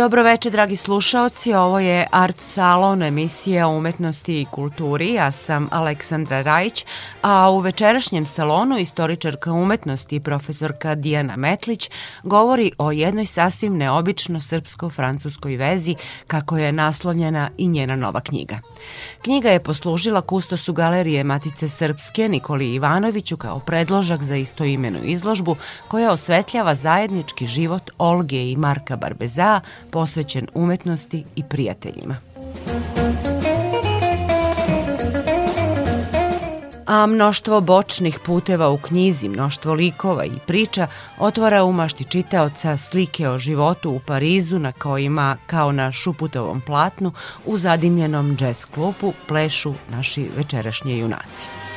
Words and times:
Dobroveče, 0.00 0.50
dragi 0.50 0.76
slušaoci. 0.76 1.54
Ovo 1.54 1.78
je 1.78 2.06
Art 2.10 2.40
Salon, 2.40 3.02
emisija 3.02 3.68
o 3.68 3.76
umetnosti 3.76 4.40
i 4.40 4.44
kulturi. 4.44 5.12
Ja 5.14 5.32
sam 5.32 5.68
Aleksandra 5.70 6.42
Rajić, 6.42 6.86
a 7.22 7.50
u 7.50 7.58
večerašnjem 7.58 8.26
salonu 8.26 8.78
istoričarka 8.78 9.52
umetnosti 9.52 10.16
i 10.16 10.20
profesorka 10.20 10.94
Dijana 10.94 11.36
Metlić 11.36 11.90
govori 12.22 12.72
o 12.78 12.92
jednoj 12.92 13.26
sasvim 13.26 13.76
neobično 13.76 14.40
srpsko-francuskoj 14.40 15.56
vezi 15.56 15.96
kako 16.26 16.58
je 16.58 16.72
naslovljena 16.72 17.50
i 17.58 17.68
njena 17.68 17.96
nova 17.96 18.20
knjiga. 18.20 18.58
Knjiga 19.22 19.50
je 19.50 19.62
poslužila 19.62 20.20
kustosu 20.20 20.72
galerije 20.72 21.24
Matice 21.24 21.68
Srpske 21.68 22.28
Nikoli 22.28 22.74
Ivanoviću 22.74 23.36
kao 23.36 23.58
predložak 23.58 24.22
za 24.22 24.36
istoimenu 24.36 24.98
izložbu 25.04 25.56
koja 25.88 26.12
osvetljava 26.12 26.74
zajednički 26.74 27.46
život 27.46 27.90
Olge 27.98 28.50
i 28.50 28.56
Marka 28.56 28.96
Barbeza, 28.96 29.60
posvećen 29.92 30.46
umetnosti 30.54 31.24
i 31.36 31.42
prijateljima. 31.42 32.16
a 36.90 37.06
mnoštvo 37.06 37.60
bočnih 37.60 38.18
puteva 38.18 38.68
u 38.68 38.78
knjizi, 38.78 39.28
mnoštvo 39.28 39.74
likova 39.74 40.24
i 40.24 40.38
priča 40.46 40.86
otvara 41.18 41.64
u 41.64 41.72
mašti 41.72 42.04
čitaoca 42.04 42.76
slike 42.76 43.28
o 43.28 43.38
životu 43.38 43.90
u 43.90 44.00
Parizu 44.06 44.58
na 44.58 44.72
kojima, 44.72 45.36
kao 45.46 45.72
na 45.72 45.92
šuputovom 45.92 46.60
platnu, 46.60 47.12
u 47.46 47.58
zadimljenom 47.58 48.36
džez 48.36 48.64
klubu 48.64 49.12
plešu 49.28 49.74
naši 49.90 50.26
večerašnji 50.36 50.98
junaci. 50.98 51.69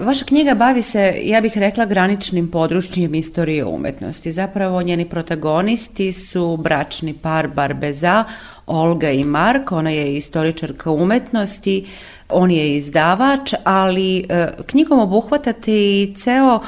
Vaša 0.00 0.24
knjiga 0.24 0.54
bavi 0.54 0.82
se, 0.82 1.20
ja 1.24 1.40
bih 1.40 1.58
rekla, 1.58 1.84
graničnim 1.86 2.48
područjem 2.50 3.14
istorije 3.14 3.64
umetnosti. 3.64 4.32
Zapravo 4.32 4.82
njeni 4.82 5.08
protagonisti 5.08 6.12
su 6.12 6.56
bračni 6.56 7.14
par 7.14 7.48
Barbeza, 7.48 8.24
Olga 8.66 9.10
i 9.10 9.24
Mark, 9.24 9.72
ona 9.72 9.90
je 9.90 10.16
istoričarka 10.16 10.90
umetnosti, 10.90 11.86
on 12.28 12.50
je 12.50 12.76
izdavač, 12.76 13.54
ali 13.64 14.26
e, 14.28 14.48
knjigom 14.66 14.98
obuhvatate 14.98 15.72
i 15.72 16.14
ceo 16.16 16.60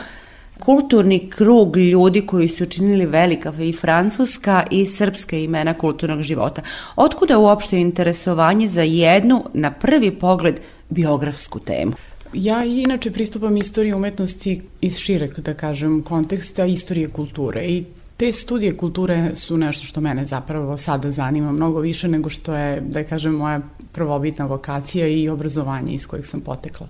kulturni 0.65 1.31
krug 1.31 1.77
ljudi 1.77 2.27
koji 2.27 2.49
su 2.49 2.65
učinili 2.65 3.07
velika 3.07 3.53
i 3.61 3.73
francuska 3.73 4.65
i 4.71 4.87
srpska 4.87 5.37
imena 5.37 5.75
kulturnog 5.75 6.23
života. 6.23 6.63
Otkuda 6.97 7.39
uopšte 7.39 7.81
interesovanje 7.81 8.67
za 8.67 8.83
jednu, 8.83 9.45
na 9.55 9.71
prvi 9.71 10.11
pogled, 10.11 10.61
biografsku 10.91 11.59
temu? 11.59 11.93
Ja 12.33 12.65
inače 12.65 13.11
pristupam 13.11 13.57
istoriji 13.57 13.95
umetnosti 13.95 14.61
iz 14.81 14.97
šireg, 14.97 15.39
da 15.39 15.55
kažem, 15.55 16.03
konteksta 16.03 16.65
istorije 16.65 17.09
kulture 17.09 17.65
i 17.65 17.85
te 18.17 18.33
studije 18.33 18.77
kulture 18.77 19.31
su 19.35 19.57
nešto 19.57 19.87
što 19.87 20.01
mene 20.01 20.27
zapravo 20.27 20.79
sada 20.79 21.11
zanima 21.11 21.53
mnogo 21.53 21.81
više 21.81 22.09
nego 22.09 22.29
što 22.29 22.55
je, 22.55 22.81
da 22.81 23.05
kažem, 23.05 23.35
moja 23.35 23.61
prvobitna 23.93 24.47
vokacija 24.47 25.09
i 25.09 25.29
obrazovanje 25.29 25.93
iz 25.93 26.07
kojeg 26.07 26.27
sam 26.27 26.41
potekla. 26.41 26.87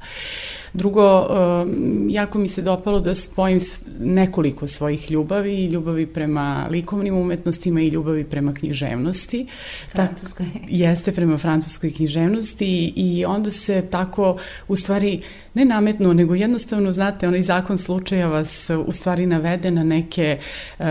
Drugo, 0.73 1.20
um, 1.20 2.06
jako 2.11 2.39
mi 2.39 2.48
se 2.48 2.62
dopalo 2.62 3.01
da 3.01 3.14
spojim 3.14 3.59
nekoliko 4.01 4.67
svojih 4.67 5.11
ljubavi, 5.11 5.64
ljubavi 5.64 6.07
prema 6.07 6.67
likovnim 6.70 7.17
umetnostima 7.17 7.80
i 7.80 7.89
ljubavi 7.89 8.24
prema 8.24 8.55
književnosti. 8.55 9.47
Francuskoj. 9.91 10.47
Tak, 10.52 10.63
jeste 10.68 11.13
prema 11.13 11.39
francuskoj 11.39 11.92
književnosti 11.92 12.92
i 12.97 13.24
onda 13.24 13.51
se 13.51 13.83
tako 13.91 14.39
u 14.68 14.77
stvari 14.77 15.20
ne 15.55 15.64
nametno, 15.64 16.13
nego 16.13 16.35
jednostavno, 16.35 16.92
znate, 16.92 17.29
onaj 17.29 17.42
zakon 17.42 17.79
slučaja 17.79 18.27
vas 18.27 18.70
u 18.86 18.92
stvari 18.92 19.27
navede 19.27 19.70
na 19.70 19.85
neke 19.85 20.39
uh, 20.79 20.85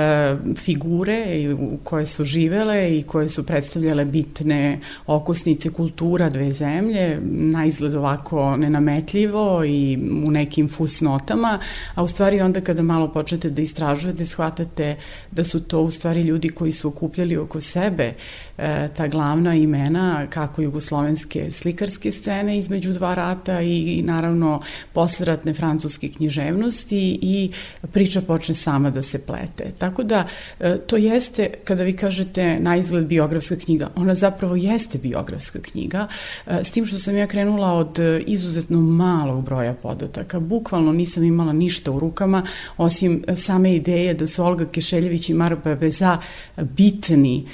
figure 0.58 1.26
koje 1.84 2.06
su 2.06 2.26
živele 2.26 2.98
i 2.98 3.04
koje 3.04 3.30
su 3.30 3.46
predstavljale 3.46 4.06
bitne 4.06 4.80
okusnice 5.08 5.70
kultura 5.70 6.30
dve 6.30 6.52
zemlje, 6.52 7.20
na 7.24 7.66
izgled 7.66 7.96
ovako 7.96 8.58
nenametljivo 8.58 9.64
i 9.66 9.98
u 10.26 10.32
nekim 10.32 10.70
fusnotama, 10.70 11.60
a 11.96 12.04
u 12.04 12.08
stvari 12.08 12.42
onda 12.42 12.62
kada 12.62 12.82
malo 12.82 13.08
počnete 13.08 13.50
da 13.50 13.62
istražujete, 13.62 14.26
shvatate 14.26 14.96
da 15.32 15.44
su 15.44 15.60
to 15.60 15.82
u 15.82 15.92
stvari 15.92 16.22
ljudi 16.22 16.50
koji 16.50 16.72
su 16.72 16.88
okupljali 16.88 17.38
oko 17.38 17.60
sebe 17.60 18.14
e, 18.58 18.88
ta 18.98 19.08
glavna 19.08 19.56
imena 19.56 20.28
kako 20.30 20.62
jugoslovenske 20.62 21.52
slikarske 21.52 22.12
scene 22.12 22.58
između 22.58 22.94
dva 22.94 23.16
rata 23.16 23.62
i, 23.62 23.98
i 23.98 24.02
naravno 24.02 24.62
posleratne 24.94 25.54
francuske 25.54 26.10
književnosti 26.10 27.20
i 27.22 27.52
priča 27.92 28.22
počne 28.22 28.56
sama 28.56 28.90
da 28.90 29.02
se 29.02 29.26
plete. 29.26 29.72
Tako 29.80 30.04
da 30.04 30.11
e, 30.16 30.78
to 30.78 30.98
jeste, 30.98 31.50
kada 31.64 31.84
vi 31.84 31.96
kažete 31.96 32.60
na 32.60 32.76
izgled 32.76 33.06
biografska 33.06 33.56
knjiga, 33.56 33.90
ona 33.96 34.16
zapravo 34.16 34.56
jeste 34.56 34.98
biografska 34.98 35.60
knjiga, 35.60 36.08
e, 36.48 36.64
s 36.64 36.72
tim 36.72 36.86
što 36.86 37.00
sam 37.00 37.18
ja 37.18 37.28
krenula 37.28 37.74
od 37.74 38.00
izuzetno 38.26 38.82
malog 38.82 39.44
broja 39.46 39.74
podataka. 39.74 40.40
Bukvalno 40.40 40.92
nisam 40.94 41.24
imala 41.24 41.54
ništa 41.54 41.92
u 41.92 42.00
rukama, 42.00 42.44
osim 42.78 43.24
same 43.36 43.76
ideje 43.76 44.14
da 44.14 44.28
su 44.28 44.44
Olga 44.44 44.66
Kešeljević 44.66 45.30
i 45.30 45.34
Mara 45.34 45.56
Beza 45.56 46.18
bitni 46.58 47.46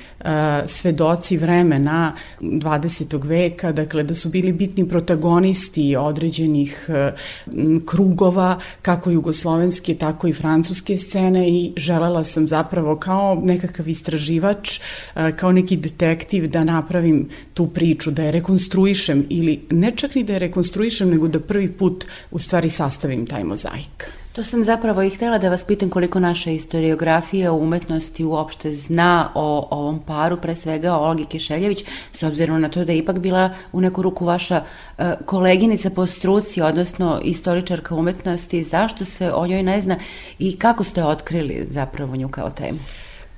svedoci 0.67 1.37
vremena 1.37 2.13
20. 2.41 3.27
veka, 3.27 3.71
dakle 3.71 4.03
da 4.03 4.13
su 4.13 4.29
bili 4.29 4.51
bitni 4.53 4.89
protagonisti 4.89 5.95
određenih 5.95 6.89
uh, 6.89 7.85
krugova, 7.85 8.59
kako 8.81 9.11
jugoslovenske, 9.11 9.95
tako 9.95 10.27
i 10.27 10.33
francuske 10.33 10.97
scene 10.97 11.49
i 11.49 11.73
želela 11.77 12.23
sam 12.23 12.47
zapravo 12.47 12.95
kao 12.95 13.41
nekakav 13.43 13.89
istraživač, 13.89 14.79
uh, 14.79 15.21
kao 15.35 15.51
neki 15.51 15.77
detektiv 15.77 16.47
da 16.47 16.63
napravim 16.63 17.29
tu 17.53 17.67
priču, 17.67 18.11
da 18.11 18.23
je 18.23 18.31
rekonstruišem 18.31 19.25
ili 19.29 19.59
ne 19.71 19.91
čak 19.95 20.15
ni 20.15 20.23
da 20.23 20.33
je 20.33 20.39
rekonstruišem, 20.39 21.09
nego 21.09 21.27
da 21.27 21.39
prvi 21.39 21.71
put 21.71 22.05
u 22.31 22.39
stvari 22.39 22.69
sastavim 22.69 23.25
taj 23.25 23.43
mozaik. 23.43 24.11
To 24.37 24.43
sam 24.43 24.63
zapravo 24.63 25.03
i 25.03 25.09
htela 25.09 25.37
da 25.37 25.49
vas 25.49 25.63
pitam 25.63 25.89
koliko 25.89 26.19
naša 26.19 26.49
historiografija 26.49 27.51
o 27.51 27.55
umetnosti 27.55 28.25
uopšte 28.25 28.73
zna 28.73 29.31
o, 29.35 29.67
ovom 29.71 29.99
paru, 29.99 30.37
pre 30.37 30.55
svega 30.55 30.93
o 30.93 31.03
Olgi 31.03 31.25
Kešeljević, 31.25 31.83
s 32.11 32.23
obzirom 32.23 32.61
na 32.61 32.69
to 32.69 32.85
da 32.85 32.91
je 32.91 32.97
ipak 32.97 33.19
bila 33.19 33.49
u 33.71 33.81
neku 33.81 34.01
ruku 34.01 34.25
vaša 34.25 34.61
uh, 34.61 35.05
koleginica 35.25 35.89
po 35.89 36.05
struci, 36.05 36.61
odnosno 36.61 37.19
istoričarka 37.23 37.95
umetnosti, 37.95 38.63
zašto 38.63 39.05
se 39.05 39.33
o 39.33 39.47
njoj 39.47 39.63
ne 39.63 39.81
zna 39.81 39.97
i 40.39 40.57
kako 40.57 40.83
ste 40.83 41.03
otkrili 41.03 41.65
zapravo 41.67 42.15
nju 42.15 42.29
kao 42.29 42.49
temu? 42.49 42.79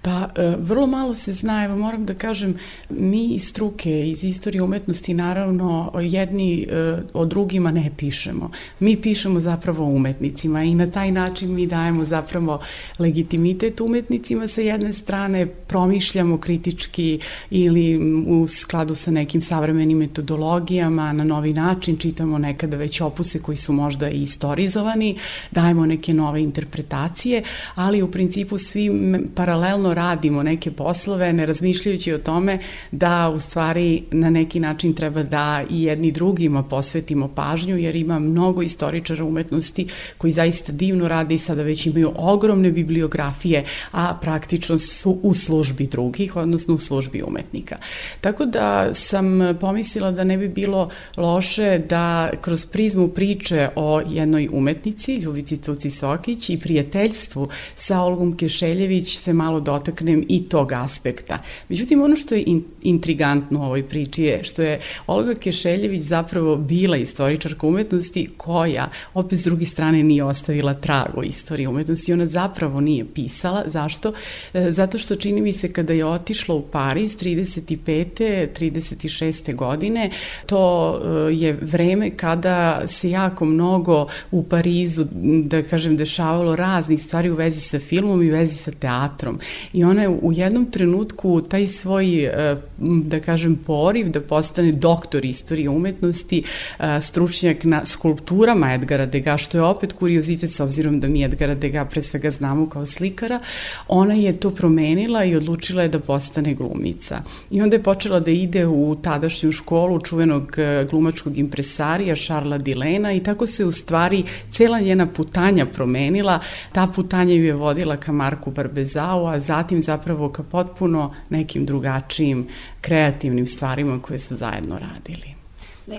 Pa, 0.02 0.30
e, 0.36 0.56
vrlo 0.60 0.88
malo 0.88 1.14
se 1.14 1.34
zna, 1.34 1.64
evo 1.66 1.78
moram 1.78 2.06
da 2.06 2.14
kažem, 2.14 2.56
mi 2.90 3.26
iz 3.26 3.48
struke, 3.48 4.10
iz 4.10 4.24
istorije 4.24 4.62
umetnosti, 4.62 5.14
naravno, 5.14 5.92
jedni 6.02 6.62
e, 6.62 6.98
o 7.14 7.26
drugima 7.26 7.72
ne 7.72 7.92
pišemo. 7.98 8.52
Mi 8.80 9.02
pišemo 9.02 9.40
zapravo 9.40 9.84
umetnicima 9.86 10.64
i 10.64 10.76
na 10.76 10.92
taj 10.92 11.12
način 11.12 11.56
mi 11.56 11.68
dajemo 11.68 12.06
zapravo 12.06 12.60
legitimitet 13.00 13.82
umetnicima 13.82 14.48
sa 14.48 14.62
jedne 14.62 14.94
strane, 14.94 15.46
promišljamo 15.46 16.38
kritički 16.38 17.20
ili 17.50 18.00
u 18.28 18.48
skladu 18.48 18.96
sa 18.96 19.12
nekim 19.12 19.42
savremenim 19.42 19.98
metodologijama, 19.98 21.14
na 21.14 21.24
novi 21.24 21.54
način 21.54 21.98
čitamo 21.98 22.38
nekada 22.38 22.78
već 22.78 23.02
opuse 23.02 23.42
koji 23.42 23.58
su 23.58 23.74
možda 23.74 24.10
i 24.10 24.22
istorizovani, 24.22 25.18
dajemo 25.52 25.86
neke 25.86 26.14
nove 26.14 26.42
interpretacije, 26.42 27.44
ali 27.76 28.02
u 28.02 28.12
principu 28.12 28.58
svi 28.58 28.90
paralelno 29.36 29.89
stalno 29.90 29.94
radimo 29.94 30.44
neke 30.44 30.72
poslove 30.72 31.34
ne 31.34 31.46
razmišljajući 31.46 32.14
o 32.14 32.18
tome 32.18 32.60
da 32.92 33.30
u 33.30 33.40
stvari 33.40 34.04
na 34.12 34.30
neki 34.30 34.60
način 34.60 34.94
treba 34.94 35.24
da 35.24 35.64
i 35.70 35.84
jedni 35.84 36.12
drugima 36.12 36.64
posvetimo 36.64 37.28
pažnju 37.28 37.78
jer 37.78 37.96
ima 37.96 38.20
mnogo 38.20 38.62
istoričara 38.62 39.24
umetnosti 39.24 39.88
koji 40.18 40.34
zaista 40.34 40.72
divno 40.72 41.08
rade 41.08 41.36
i 41.36 41.38
sada 41.38 41.64
već 41.64 41.86
imaju 41.86 42.12
ogromne 42.16 42.72
bibliografije, 42.72 43.66
a 43.92 44.18
praktično 44.22 44.80
su 44.80 45.20
u 45.24 45.34
službi 45.34 45.88
drugih, 45.88 46.36
odnosno 46.36 46.74
u 46.74 46.78
službi 46.78 47.24
umetnika. 47.28 47.78
Tako 48.22 48.46
da 48.46 48.94
sam 48.94 49.40
pomislila 49.62 50.12
da 50.12 50.24
ne 50.24 50.38
bi 50.38 50.48
bilo 50.48 50.90
loše 51.18 51.80
da 51.90 52.30
kroz 52.42 52.66
prizmu 52.66 53.08
priče 53.08 53.70
o 53.76 54.02
jednoj 54.08 54.50
umetnici, 54.52 55.16
Ljubici 55.16 55.58
Cuci 55.58 55.90
Sokić 55.90 56.50
i 56.50 56.60
prijateljstvu 56.60 57.50
sa 57.76 58.02
Olgom 58.02 58.38
Kešeljević 58.38 59.18
se 59.18 59.34
malo 59.34 59.60
dotakne 59.60 59.79
dotaknem 59.80 60.26
i 60.30 60.50
tog 60.50 60.72
aspekta. 60.72 61.38
Međutim, 61.70 62.02
ono 62.02 62.16
što 62.16 62.36
je 62.36 62.44
in, 62.46 62.64
intrigantno 62.82 63.60
u 63.60 63.64
ovoj 63.64 63.84
priči 63.84 64.24
je 64.24 64.44
što 64.44 64.62
je 64.62 64.80
Olga 65.08 65.34
Kešeljević 65.34 66.02
zapravo 66.02 66.56
bila 66.56 66.98
istoričarka 66.98 67.68
umetnosti 67.68 68.30
koja, 68.38 68.90
opet 69.14 69.40
s 69.40 69.44
druge 69.44 69.66
strane, 69.66 70.04
nije 70.04 70.24
ostavila 70.24 70.74
trag 70.74 71.18
o 71.18 71.24
istoriji 71.24 71.68
umetnosti. 71.68 72.14
Ona 72.14 72.26
zapravo 72.26 72.82
nije 72.82 73.06
pisala. 73.14 73.64
Zašto? 73.68 74.14
E, 74.54 74.72
zato 74.72 74.98
što 74.98 75.16
čini 75.16 75.42
mi 75.42 75.52
se 75.52 75.74
kada 75.74 75.94
je 75.94 76.06
otišla 76.06 76.56
u 76.56 76.62
Pariz 76.62 77.18
35. 77.18 78.48
36. 78.60 79.56
godine, 79.56 80.10
to 80.46 80.94
e, 81.30 81.34
je 81.34 81.58
vreme 81.62 82.10
kada 82.10 82.88
se 82.88 83.10
jako 83.10 83.46
mnogo 83.46 84.08
u 84.32 84.44
Parizu, 84.44 85.06
da 85.44 85.64
kažem, 85.64 85.98
dešavalo 85.98 86.56
raznih 86.56 87.04
stvari 87.04 87.30
u 87.30 87.36
vezi 87.36 87.62
sa 87.62 87.80
filmom 87.80 88.24
i 88.24 88.30
u 88.30 88.34
vezi 88.34 88.58
sa 88.58 88.72
teatrom. 88.72 89.40
I 89.74 89.84
ona 89.84 90.02
je 90.02 90.10
u 90.10 90.32
jednom 90.34 90.66
trenutku 90.72 91.42
taj 91.42 91.68
svoj, 91.68 92.26
e, 92.26 92.56
da 92.80 93.20
kažem, 93.20 93.56
poriv 93.56 94.10
da 94.10 94.22
postane 94.22 94.72
doktor 94.72 95.26
istorije 95.26 95.70
umetnosti, 95.70 96.44
e, 96.80 97.02
stručnjak 97.02 97.64
na 97.64 97.86
skulpturama 97.86 98.74
Edgara 98.74 99.06
Dega, 99.06 99.38
što 99.38 99.58
je 99.58 99.64
opet 99.64 99.94
kuriozitet 99.94 100.50
s 100.50 100.60
obzirom 100.60 101.00
da 101.00 101.08
mi 101.08 101.24
Edgara 101.24 101.56
Dega 101.56 101.86
pre 101.86 102.02
svega 102.02 102.32
znamo 102.32 102.70
kao 102.70 102.86
slikara, 102.86 103.40
ona 103.88 104.14
je 104.14 104.34
to 104.34 104.52
promenila 104.52 105.26
i 105.26 105.36
odlučila 105.36 105.84
je 105.84 105.90
da 105.90 106.00
postane 106.00 106.54
glumica. 106.54 107.22
I 107.52 107.62
onda 107.62 107.76
je 107.76 107.84
počela 107.84 108.20
da 108.20 108.32
ide 108.32 108.68
u 108.68 108.96
tadašnju 109.02 109.52
školu 109.52 110.00
čuvenog 110.00 110.54
e, 110.58 110.86
glumačkog 110.92 111.38
impresarija 111.38 112.16
Šarla 112.16 112.58
Dilena 112.58 113.14
i 113.14 113.24
tako 113.24 113.48
se 113.48 113.66
u 113.66 113.72
stvari 113.72 114.24
cela 114.52 114.80
njena 114.80 115.06
putanja 115.08 115.66
promenila. 115.66 116.40
Ta 116.72 116.88
putanja 116.88 117.34
ju 117.34 117.46
je 117.46 117.54
vodila 117.54 117.98
ka 117.98 118.12
Marku 118.12 118.52
Barbezau, 118.52 119.28
a 119.28 119.40
zatim 119.60 119.82
zapravo 119.82 120.30
ka 120.30 120.44
potpuno 120.44 121.14
nekim 121.30 121.66
drugačijim 121.66 122.48
kreativnim 122.82 123.48
stvarima 123.48 124.02
koje 124.02 124.20
su 124.20 124.36
zajedno 124.36 124.80
radili. 124.80 125.40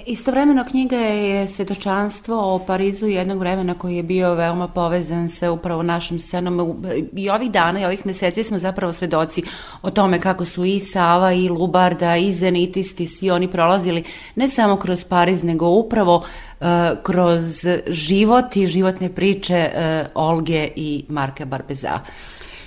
Istovremeno 0.06 0.64
knjiga 0.70 0.96
je 0.96 1.48
svedočanstvo 1.48 2.54
o 2.54 2.58
Parizu 2.58 3.06
jednog 3.06 3.38
vremena 3.38 3.74
koji 3.74 3.96
je 3.96 4.02
bio 4.02 4.34
veoma 4.34 4.68
povezan 4.68 5.30
sa 5.30 5.50
upravo 5.52 5.82
našim 5.82 6.20
scenom 6.20 6.84
i 7.12 7.30
ovih 7.30 7.50
dana 7.50 7.80
i 7.80 7.84
ovih 7.84 8.06
meseci 8.06 8.44
smo 8.44 8.58
zapravo 8.58 8.92
svedoci 8.92 9.42
o 9.82 9.90
tome 9.90 10.20
kako 10.20 10.44
su 10.44 10.64
i 10.64 10.80
Sava 10.80 11.32
i 11.32 11.48
Lubarda 11.48 12.16
i 12.16 12.32
Zenitisti 12.32 13.06
svi 13.06 13.30
oni 13.30 13.48
prolazili 13.50 14.04
ne 14.34 14.48
samo 14.48 14.76
kroz 14.76 15.04
Pariz 15.04 15.42
nego 15.42 15.68
upravo 15.68 16.16
uh, 16.16 16.66
kroz 17.02 17.66
život 17.86 18.56
i 18.56 18.66
životne 18.66 19.08
priče 19.08 19.70
uh, 19.74 20.06
Olge 20.14 20.68
i 20.76 21.04
Marka 21.08 21.44
Barbeza. 21.44 22.00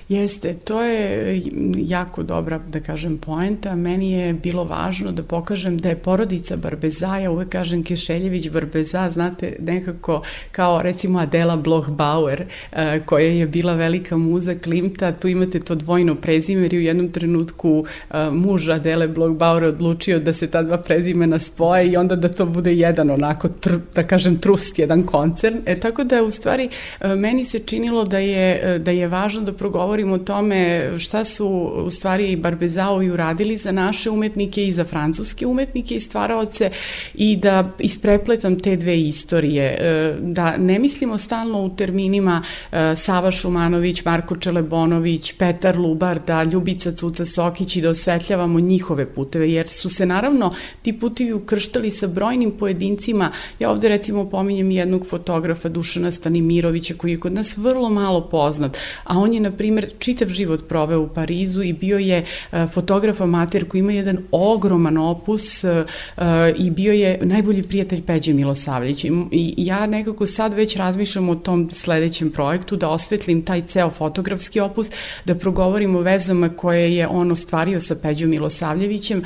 Jeste, 0.10 0.54
to 0.54 0.82
je 0.82 1.42
jako 1.78 2.24
dobra, 2.24 2.58
da 2.58 2.80
kažem, 2.80 3.18
poenta. 3.18 3.76
Meni 3.76 4.12
je 4.12 4.34
bilo 4.34 4.64
važno 4.64 5.12
da 5.12 5.24
pokažem 5.24 5.78
da 5.78 5.90
je 5.90 5.96
porodica 5.96 6.58
Barbeza, 6.58 7.18
ja 7.18 7.32
uvek 7.32 7.50
kažem 7.50 7.84
Kešeljević 7.84 8.50
Barbeza, 8.50 9.10
znate, 9.10 9.56
nekako 9.60 10.22
kao 10.52 10.82
recimo 10.82 11.20
Adela 11.20 11.58
Bloch-Bauer, 11.58 12.44
eh, 12.72 13.00
koja 13.06 13.26
je 13.26 13.48
bila 13.48 13.74
velika 13.74 14.18
muza 14.18 14.56
Klimta, 14.56 15.12
tu 15.12 15.28
imate 15.28 15.60
to 15.60 15.76
dvojno 15.76 16.16
prezime, 16.16 16.62
jer 16.62 16.74
u 16.74 16.80
jednom 16.80 17.12
trenutku 17.12 17.86
eh, 18.12 18.30
muž 18.32 18.70
Adele 18.70 19.08
Bloch-Bauer 19.08 19.64
odlučio 19.64 20.20
da 20.20 20.34
se 20.34 20.48
ta 20.48 20.64
dva 20.64 20.78
prezimena 20.78 21.40
spoje 21.40 21.92
i 21.92 21.98
onda 21.98 22.16
da 22.16 22.30
to 22.30 22.46
bude 22.46 22.74
jedan 22.76 23.10
onako, 23.10 23.48
tr, 23.48 23.72
da 23.96 24.04
kažem, 24.04 24.38
trust, 24.40 24.80
jedan 24.80 25.04
koncern. 25.04 25.58
E, 25.66 25.80
tako 25.80 26.04
da 26.04 26.24
u 26.24 26.32
stvari 26.32 26.70
eh, 27.00 27.16
meni 27.16 27.46
se 27.46 27.60
činilo 27.60 28.04
da 28.04 28.18
je, 28.18 28.80
da 28.80 28.92
je 28.92 29.08
važno 29.08 29.42
da 29.42 29.54
progovorim 29.54 29.93
govorim 29.94 30.12
o 30.12 30.18
tome 30.18 30.92
šta 31.00 31.26
su 31.26 31.48
u 31.86 31.90
stvari 31.90 32.36
Barbezao 32.36 33.04
i 33.04 33.12
uradili 33.12 33.58
za 33.58 33.72
naše 33.72 34.10
umetnike 34.10 34.66
i 34.66 34.74
za 34.74 34.86
francuske 34.86 35.46
umetnike 35.48 35.96
i 35.96 36.00
stvaraoce 36.00 36.70
i 37.14 37.36
da 37.38 37.72
isprepletam 37.80 38.60
te 38.60 38.76
dve 38.76 39.00
istorije, 39.00 39.64
e, 39.64 40.16
da 40.22 40.58
ne 40.58 40.80
mislimo 40.80 41.18
stalno 41.18 41.62
u 41.62 41.76
terminima 41.76 42.44
e, 42.72 42.96
Sava 42.96 43.32
Šumanović, 43.32 44.06
Marko 44.06 44.38
Čelebonović, 44.38 45.34
Petar 45.34 45.78
Lubarda, 45.78 46.44
Ljubica 46.44 46.92
Cuca 46.92 47.26
Sokić 47.26 47.76
i 47.76 47.82
da 47.82 47.90
osvetljavamo 47.90 48.60
njihove 48.60 49.06
puteve, 49.06 49.52
jer 49.52 49.70
su 49.70 49.90
se 49.90 50.06
naravno 50.06 50.54
ti 50.82 51.00
putevi 51.00 51.34
ukrštali 51.34 51.92
sa 51.92 52.08
brojnim 52.08 52.52
pojedincima. 52.52 53.32
Ja 53.60 53.72
ovde 53.72 53.90
recimo 53.90 54.30
pominjem 54.30 54.72
jednog 54.72 55.08
fotografa 55.08 55.70
Dušana 55.70 56.12
Stanimirovića 56.12 56.94
koji 56.98 57.12
je 57.12 57.20
kod 57.20 57.34
nas 57.34 57.58
vrlo 57.58 57.90
malo 57.90 58.22
poznat, 58.22 58.78
a 59.04 59.20
on 59.20 59.34
je 59.34 59.40
na 59.40 59.52
primer 59.84 60.00
čitav 60.00 60.28
život 60.28 60.68
proveo 60.68 61.02
u 61.02 61.08
Parizu 61.08 61.64
i 61.64 61.74
bio 61.74 61.98
je 61.98 62.26
e, 62.52 62.68
fotograf 62.68 63.22
amater 63.22 63.68
koji 63.68 63.80
ima 63.80 63.92
jedan 63.92 64.18
ogroman 64.32 64.98
opus 64.98 65.64
e, 65.64 65.86
e, 66.18 66.54
i 66.58 66.72
bio 66.72 66.94
je 66.94 67.20
najbolji 67.22 67.64
prijatelj 67.64 68.02
Peđe 68.02 68.34
Milosavljić. 68.34 69.06
I 69.32 69.54
ja 69.58 69.86
nekako 69.86 70.26
sad 70.26 70.54
već 70.54 70.76
razmišljam 70.76 71.30
o 71.30 71.36
tom 71.36 71.72
sledećem 71.72 72.32
projektu 72.32 72.76
da 72.76 72.90
osvetlim 72.90 73.42
taj 73.42 73.62
ceo 73.62 73.90
fotografski 73.90 74.60
opus, 74.60 74.92
da 75.26 75.36
progovorim 75.36 75.96
o 75.96 76.02
vezama 76.02 76.50
koje 76.50 76.96
je 76.96 77.08
on 77.08 77.32
ostvario 77.32 77.80
sa 77.80 77.96
Peđom 77.96 78.30
Milosavljevićem, 78.30 79.24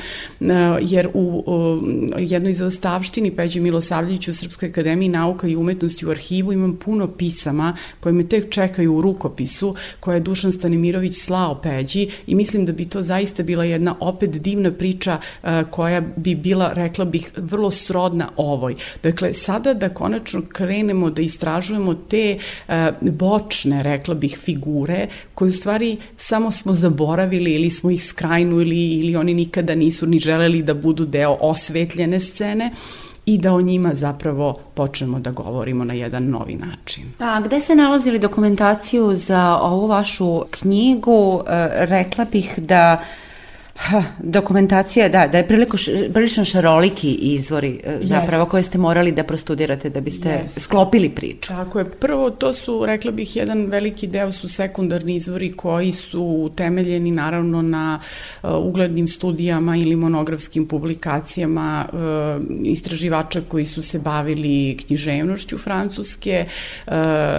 jer 0.81 1.09
u 1.13 1.43
jednoj 2.17 2.53
zaostavštini 2.53 3.31
Peđe 3.31 3.59
Milosavljević 3.59 4.27
u 4.27 4.33
Srpskoj 4.33 4.69
akademiji 4.69 5.09
nauka 5.09 5.47
i 5.47 5.55
umetnosti 5.55 6.05
u 6.05 6.09
arhivu 6.09 6.53
imam 6.53 6.75
puno 6.75 7.07
pisama 7.07 7.75
koje 7.99 8.13
me 8.13 8.27
tek 8.27 8.49
čekaju 8.49 8.95
u 8.95 9.01
rukopisu, 9.01 9.75
koje 9.99 10.15
je 10.15 10.19
Dušan 10.19 10.46
Stanimirović 10.51 11.13
slao 11.17 11.61
Peđi 11.61 12.09
i 12.27 12.35
mislim 12.35 12.65
da 12.65 12.71
bi 12.71 12.85
to 12.85 13.03
zaista 13.03 13.43
bila 13.43 13.63
jedna 13.63 13.95
opet 13.99 14.41
divna 14.41 14.71
priča 14.71 15.17
uh, 15.43 15.49
koja 15.69 16.01
bi 16.01 16.35
bila, 16.35 16.73
rekla 16.73 17.05
bih, 17.05 17.31
vrlo 17.37 17.71
srodna 17.71 18.29
ovoj. 18.35 18.75
Dakle, 19.03 19.33
sada 19.33 19.73
da 19.73 19.89
konačno 19.89 20.41
krenemo 20.49 21.09
da 21.09 21.21
istražujemo 21.21 21.93
te 21.93 22.37
uh, 22.67 22.73
bočne, 23.01 23.83
rekla 23.83 24.15
bih, 24.15 24.39
figure 24.43 25.07
koje 25.33 25.49
u 25.49 25.53
stvari 25.53 25.97
samo 26.17 26.51
smo 26.51 26.73
zaboravili 26.73 27.53
ili 27.53 27.69
smo 27.69 27.91
ih 27.91 28.03
skrajnuli 28.03 28.99
ili 28.99 29.15
oni 29.15 29.33
nikada 29.33 29.75
nisu 29.75 30.05
ni 30.05 30.19
želeli 30.19 30.63
da 30.63 30.73
budu 30.73 31.05
deo 31.05 31.37
osvetljene 31.39 32.19
scene. 32.19 32.71
I 33.27 33.37
da 33.37 33.53
o 33.53 33.61
njima 33.61 33.91
zapravo 33.93 34.57
počnemo 34.73 35.19
da 35.19 35.31
govorimo 35.31 35.83
na 35.83 35.93
jedan 35.93 36.29
novi 36.29 36.55
način. 36.55 37.03
A 37.19 37.41
gde 37.41 37.61
se 37.61 37.75
nalazili 37.75 38.19
dokumentaciju 38.19 39.15
za 39.15 39.57
ovu 39.61 39.87
vašu 39.87 40.41
knjigu? 40.51 41.43
E, 41.47 41.69
rekla 41.85 42.25
bih 42.31 42.53
da 42.57 43.01
Ha, 43.77 44.03
dokumentacija, 44.19 45.09
da, 45.09 45.27
da 45.27 45.37
je 45.37 45.47
priliko, 45.47 45.77
prilično 46.13 46.45
šaroliki 46.45 47.11
izvori 47.13 47.79
yes. 47.85 48.03
zapravo 48.03 48.45
koje 48.45 48.63
ste 48.63 48.77
morali 48.77 49.11
da 49.11 49.23
prostudirate 49.23 49.89
da 49.89 50.01
biste 50.01 50.29
yes. 50.29 50.59
sklopili 50.59 51.09
priču. 51.09 51.47
Tako 51.47 51.79
je. 51.79 51.89
Prvo, 51.89 52.29
to 52.29 52.53
su, 52.53 52.85
rekla 52.85 53.11
bih, 53.11 53.35
jedan 53.35 53.65
veliki 53.65 54.07
deo 54.07 54.31
su 54.31 54.47
sekundarni 54.49 55.15
izvori 55.15 55.51
koji 55.51 55.91
su 55.91 56.51
temeljeni 56.55 57.11
naravno 57.11 57.61
na 57.61 57.99
uh, 58.43 58.49
uglednim 58.57 59.07
studijama 59.07 59.77
ili 59.77 59.95
monografskim 59.95 60.67
publikacijama 60.67 61.85
uh, 61.93 61.99
istraživača 62.63 63.41
koji 63.47 63.65
su 63.65 63.81
se 63.81 63.99
bavili 63.99 64.77
književnošću 64.77 65.57
francuske, 65.57 66.45
uh, 66.87 66.93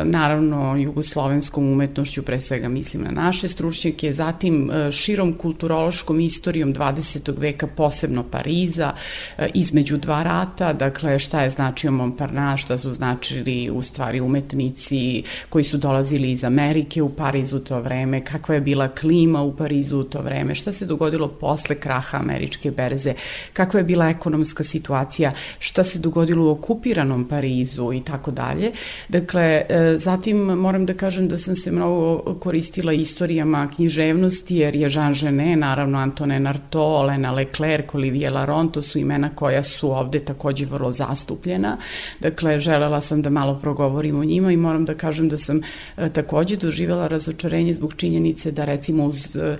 naravno 0.04 0.76
jugoslovenskom 0.78 1.72
umetnošću, 1.72 2.22
pre 2.22 2.40
svega 2.40 2.68
mislim 2.68 3.02
na 3.02 3.10
naše 3.10 3.48
stručnjake, 3.48 4.12
zatim 4.12 4.70
uh, 4.70 4.92
širom 4.92 5.32
kulturološkom 5.32 6.27
istorijom 6.28 6.74
20. 6.74 7.32
veka, 7.38 7.66
posebno 7.66 8.22
Pariza, 8.30 8.92
e, 9.38 9.48
između 9.54 9.96
dva 9.96 10.22
rata, 10.22 10.72
dakle 10.72 11.18
šta 11.18 11.42
je 11.42 11.50
značio 11.50 11.90
Montparnasse, 11.90 12.62
šta 12.62 12.78
su 12.78 12.92
značili 12.92 13.70
u 13.70 13.82
stvari 13.82 14.20
umetnici 14.20 15.22
koji 15.48 15.64
su 15.64 15.78
dolazili 15.78 16.30
iz 16.30 16.44
Amerike 16.44 17.02
u 17.02 17.08
Parizu 17.08 17.58
to 17.58 17.80
vreme, 17.80 18.24
kakva 18.24 18.54
je 18.54 18.60
bila 18.60 18.88
klima 18.88 19.42
u 19.42 19.56
Parizu 19.56 19.98
u 19.98 20.04
to 20.04 20.22
vreme, 20.22 20.54
šta 20.54 20.72
se 20.72 20.86
dogodilo 20.86 21.28
posle 21.28 21.74
kraha 21.74 22.18
američke 22.18 22.70
berze, 22.70 23.14
kakva 23.52 23.80
je 23.80 23.84
bila 23.84 24.08
ekonomska 24.08 24.64
situacija, 24.64 25.32
šta 25.58 25.84
se 25.84 25.98
dogodilo 25.98 26.44
u 26.44 26.50
okupiranom 26.50 27.24
Parizu 27.24 27.92
i 27.92 28.00
tako 28.04 28.30
dalje. 28.30 28.72
Dakle, 29.08 29.62
e, 29.68 29.94
zatim 29.98 30.36
moram 30.36 30.86
da 30.86 30.94
kažem 30.94 31.28
da 31.28 31.36
sam 31.36 31.56
se 31.56 31.72
mnogo 31.72 32.34
koristila 32.34 32.92
istorijama 32.92 33.68
književnosti, 33.76 34.56
jer 34.56 34.76
je 34.76 34.90
Jean 34.92 35.14
Genet, 35.14 35.58
naravno 35.58 35.98
Antonin 36.18 36.46
Artaud, 36.46 37.06
Lena 37.06 37.32
Leclerc, 37.32 37.94
Olivier 37.94 38.32
Laron, 38.32 38.72
to 38.72 38.82
su 38.82 38.98
imena 38.98 39.30
koja 39.34 39.62
su 39.62 39.90
ovde 39.90 40.18
takođe 40.18 40.66
vrlo 40.66 40.92
zastupljena. 40.92 41.76
Dakle, 42.20 42.60
želela 42.60 43.00
sam 43.00 43.22
da 43.22 43.30
malo 43.30 43.58
progovorim 43.62 44.20
o 44.20 44.24
njima 44.24 44.52
i 44.52 44.56
moram 44.56 44.84
da 44.84 44.94
kažem 44.94 45.28
da 45.28 45.36
sam 45.36 45.60
e, 45.96 46.08
takođe 46.08 46.56
doživjela 46.56 47.08
razočarenje 47.08 47.74
zbog 47.74 47.94
činjenice 47.96 48.52
da 48.52 48.64
recimo 48.64 49.04
uz, 49.04 49.36
e, 49.36 49.56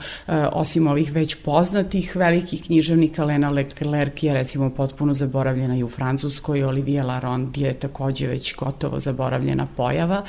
osim 0.52 0.86
ovih 0.86 1.12
već 1.12 1.34
poznatih 1.34 2.16
velikih 2.16 2.62
književnika, 2.62 3.24
Lena 3.24 3.50
Leclerc 3.50 4.22
je 4.22 4.32
recimo 4.32 4.70
potpuno 4.70 5.14
zaboravljena 5.14 5.76
i 5.76 5.82
u 5.82 5.88
Francuskoj, 5.88 6.64
Olivier 6.64 7.06
Laron 7.06 7.52
je 7.56 7.72
takođe 7.74 8.26
već 8.26 8.56
gotovo 8.56 8.98
zaboravljena 8.98 9.66
pojava, 9.76 10.24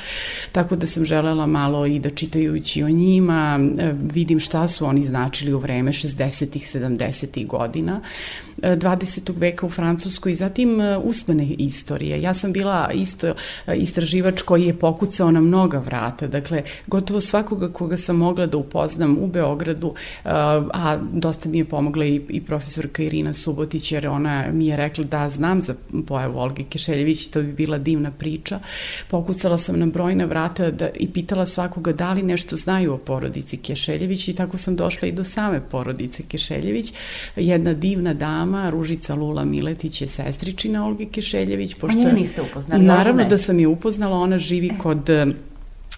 tako 0.52 0.76
da 0.76 0.86
sam 0.86 1.04
želela 1.04 1.46
malo 1.46 1.86
i 1.86 1.98
da 1.98 2.10
čitajući 2.10 2.82
o 2.82 2.88
njima 2.88 3.60
e, 3.78 3.92
vidim 4.12 4.40
šta 4.40 4.68
su 4.68 4.86
oni 4.86 5.02
značili 5.02 5.54
u 5.54 5.58
vreme 5.58 5.92
60-ih, 6.20 6.62
70-ih 6.62 7.46
godina 7.46 8.00
20. 8.62 9.32
veka 9.36 9.66
u 9.66 9.70
Francuskoj 9.70 10.32
i 10.32 10.34
zatim 10.34 10.80
e, 10.80 10.96
usmene 10.98 11.44
istorije. 11.44 12.22
Ja 12.22 12.34
sam 12.34 12.52
bila 12.52 12.90
isto 12.94 13.34
e, 13.66 13.76
istraživač 13.76 14.42
koji 14.42 14.64
je 14.64 14.78
pokucao 14.78 15.30
na 15.30 15.40
mnoga 15.40 15.78
vrata, 15.78 16.26
dakle 16.26 16.62
gotovo 16.86 17.20
svakoga 17.20 17.68
koga 17.68 17.96
sam 17.96 18.16
mogla 18.16 18.46
da 18.46 18.56
upoznam 18.56 19.18
u 19.20 19.26
Beogradu, 19.26 19.94
a 20.24 20.98
dosta 21.12 21.48
mi 21.48 21.58
je 21.58 21.64
pomogla 21.64 22.04
i, 22.04 22.20
i 22.28 22.40
profesorka 22.40 23.02
Irina 23.02 23.32
Subotić 23.32 23.92
jer 23.92 24.08
ona 24.08 24.44
mi 24.52 24.66
je 24.66 24.76
rekla 24.76 25.04
da 25.04 25.28
znam 25.28 25.62
za 25.62 25.74
pojavu 26.06 26.38
Olge 26.38 26.62
Kešeljević 26.64 27.28
to 27.28 27.42
bi 27.42 27.52
bila 27.52 27.78
divna 27.78 28.10
priča. 28.10 28.60
Pokucala 29.10 29.58
sam 29.58 29.78
na 29.78 29.86
brojna 29.86 30.24
vrata 30.24 30.70
da, 30.70 30.88
i 30.94 31.08
pitala 31.08 31.46
svakoga 31.46 31.92
da 31.92 32.12
li 32.12 32.22
nešto 32.22 32.56
znaju 32.56 32.94
o 32.94 32.98
porodici 32.98 33.56
Kešeljević 33.56 34.28
i 34.28 34.34
tako 34.34 34.58
sam 34.58 34.76
došla 34.76 35.08
i 35.08 35.12
do 35.12 35.24
same 35.24 35.60
porodice 35.60 35.99
Kešeljević. 36.28 36.92
Jedna 37.36 37.72
divna 37.74 38.14
dama, 38.14 38.70
Ružica 38.70 39.14
Lula 39.14 39.44
Miletić 39.44 40.00
je 40.00 40.08
sestričina 40.08 40.86
Olge 40.86 41.06
Kešeljević. 41.06 41.74
Pošto, 41.74 42.00
A 42.00 42.02
nju 42.02 42.12
niste 42.12 42.42
upoznali? 42.42 42.84
Naravno 42.84 43.24
da 43.24 43.38
sam 43.38 43.58
je 43.58 43.68
upoznala, 43.68 44.16
ona 44.16 44.38
živi 44.38 44.70
kod 44.82 45.10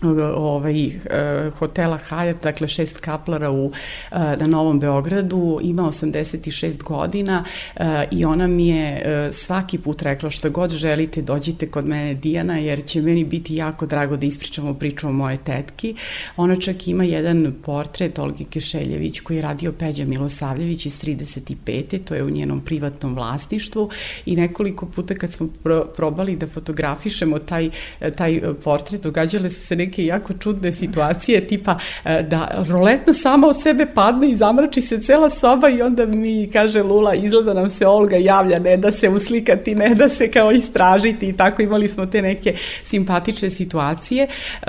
ovaj, 0.02 0.86
eh, 0.86 1.50
hotela 1.58 1.98
Hyatt, 2.08 2.42
dakle 2.42 2.68
šest 2.68 3.00
kaplara 3.00 3.50
u, 3.50 3.72
eh, 4.10 4.16
na 4.18 4.46
Novom 4.46 4.80
Beogradu, 4.80 5.58
ima 5.62 5.82
86 5.82 6.82
godina 6.82 7.44
eh, 7.76 8.04
i 8.10 8.24
ona 8.24 8.46
mi 8.46 8.68
je 8.68 9.02
svaki 9.32 9.78
put 9.78 10.02
rekla 10.02 10.30
što 10.30 10.50
god 10.50 10.70
želite 10.70 11.22
dođite 11.22 11.66
kod 11.66 11.86
mene 11.86 12.14
Dijana 12.14 12.58
jer 12.58 12.84
će 12.84 13.02
meni 13.02 13.24
biti 13.24 13.54
jako 13.54 13.86
drago 13.86 14.16
da 14.16 14.26
ispričamo 14.26 14.74
priču 14.74 15.08
o 15.08 15.12
moje 15.12 15.38
tetki. 15.44 15.94
Ona 16.36 16.56
čak 16.56 16.88
ima 16.88 17.04
jedan 17.04 17.54
portret 17.62 18.18
Olge 18.18 18.44
Kešeljević 18.44 19.20
koji 19.20 19.36
je 19.36 19.42
radio 19.42 19.72
Peđa 19.72 20.04
Milosavljević 20.04 20.86
iz 20.86 21.00
35. 21.00 22.04
To 22.04 22.14
je 22.14 22.22
u 22.22 22.30
njenom 22.30 22.60
privatnom 22.60 23.14
vlasništvu 23.14 23.90
i 24.26 24.36
nekoliko 24.36 24.86
puta 24.86 25.14
kad 25.14 25.32
smo 25.32 25.48
pro, 25.62 25.84
probali 25.96 26.36
da 26.36 26.46
fotografišemo 26.46 27.38
taj, 27.38 27.70
taj 28.16 28.40
portret, 28.64 29.02
događale 29.02 29.50
su 29.50 29.66
se 29.66 29.76
neke 29.76 29.91
neke 29.92 30.04
jako 30.04 30.32
čudne 30.32 30.72
situacije, 30.72 31.46
tipa 31.46 31.78
e, 32.04 32.22
da 32.22 32.64
roletna 32.68 33.14
sama 33.14 33.48
od 33.48 33.62
sebe 33.62 33.86
padne 33.94 34.30
i 34.30 34.36
zamrači 34.36 34.80
se 34.80 35.00
cela 35.00 35.30
soba 35.30 35.68
i 35.68 35.82
onda 35.82 36.06
mi 36.06 36.50
kaže 36.52 36.82
Lula, 36.82 37.14
izgleda 37.14 37.54
nam 37.54 37.68
se 37.68 37.86
Olga 37.86 38.16
javlja, 38.16 38.58
ne 38.58 38.76
da 38.76 38.92
se 38.92 39.08
uslikati, 39.08 39.74
ne 39.74 39.94
da 39.94 40.08
se 40.08 40.30
kao 40.30 40.52
istražiti 40.52 41.28
i 41.28 41.32
tako 41.32 41.62
imali 41.62 41.88
smo 41.88 42.06
te 42.06 42.22
neke 42.22 42.54
simpatične 42.82 43.50
situacije. 43.50 44.22
E, 44.22 44.66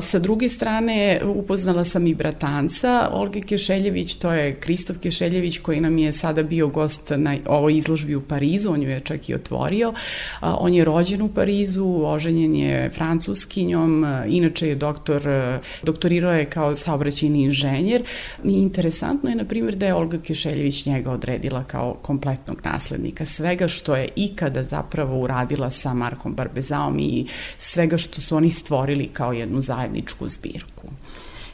sa 0.00 0.18
druge 0.18 0.48
strane, 0.48 1.20
upoznala 1.24 1.84
sam 1.84 2.06
i 2.06 2.14
bratanca 2.14 3.08
Olge 3.12 3.40
Kešeljević, 3.40 4.14
to 4.14 4.32
je 4.32 4.54
Kristof 4.54 4.98
Kešeljević 4.98 5.58
koji 5.58 5.80
nam 5.80 5.98
je 5.98 6.12
sada 6.12 6.42
bio 6.42 6.68
gost 6.68 7.12
na 7.16 7.36
ovoj 7.46 7.76
izložbi 7.76 8.14
u 8.14 8.20
Parizu, 8.20 8.72
on 8.72 8.82
ju 8.82 8.90
je 8.90 9.00
čak 9.00 9.28
i 9.28 9.34
otvorio. 9.34 9.92
On 10.40 10.74
je 10.74 10.84
rođen 10.84 11.22
u 11.22 11.28
Parizu, 11.28 12.02
oženjen 12.04 12.54
je 12.54 12.90
francuskinjom, 12.90 14.06
inače 14.26 14.68
je 14.68 14.74
doktor, 14.74 15.22
doktorirao 15.82 16.32
je 16.32 16.44
kao 16.44 16.76
saobraćajni 16.76 17.42
inženjer 17.42 18.02
i 18.44 18.52
interesantno 18.52 19.30
je, 19.30 19.36
na 19.36 19.44
primjer, 19.44 19.76
da 19.76 19.86
je 19.86 19.94
Olga 19.94 20.18
Kešeljević 20.18 20.86
njega 20.86 21.10
odredila 21.10 21.64
kao 21.64 21.96
kompletnog 22.02 22.60
naslednika 22.64 23.26
svega 23.26 23.68
što 23.68 23.96
je 23.96 24.08
ikada 24.16 24.64
zapravo 24.64 25.18
uradila 25.18 25.70
sa 25.70 25.94
Markom 25.94 26.34
Barbezaom 26.34 26.98
i 26.98 27.26
svega 27.58 27.96
što 27.96 28.20
su 28.20 28.36
oni 28.36 28.50
stvorili 28.50 29.08
kao 29.08 29.32
jednu 29.32 29.60
zajedničku 29.60 30.28
zbirku. 30.28 30.88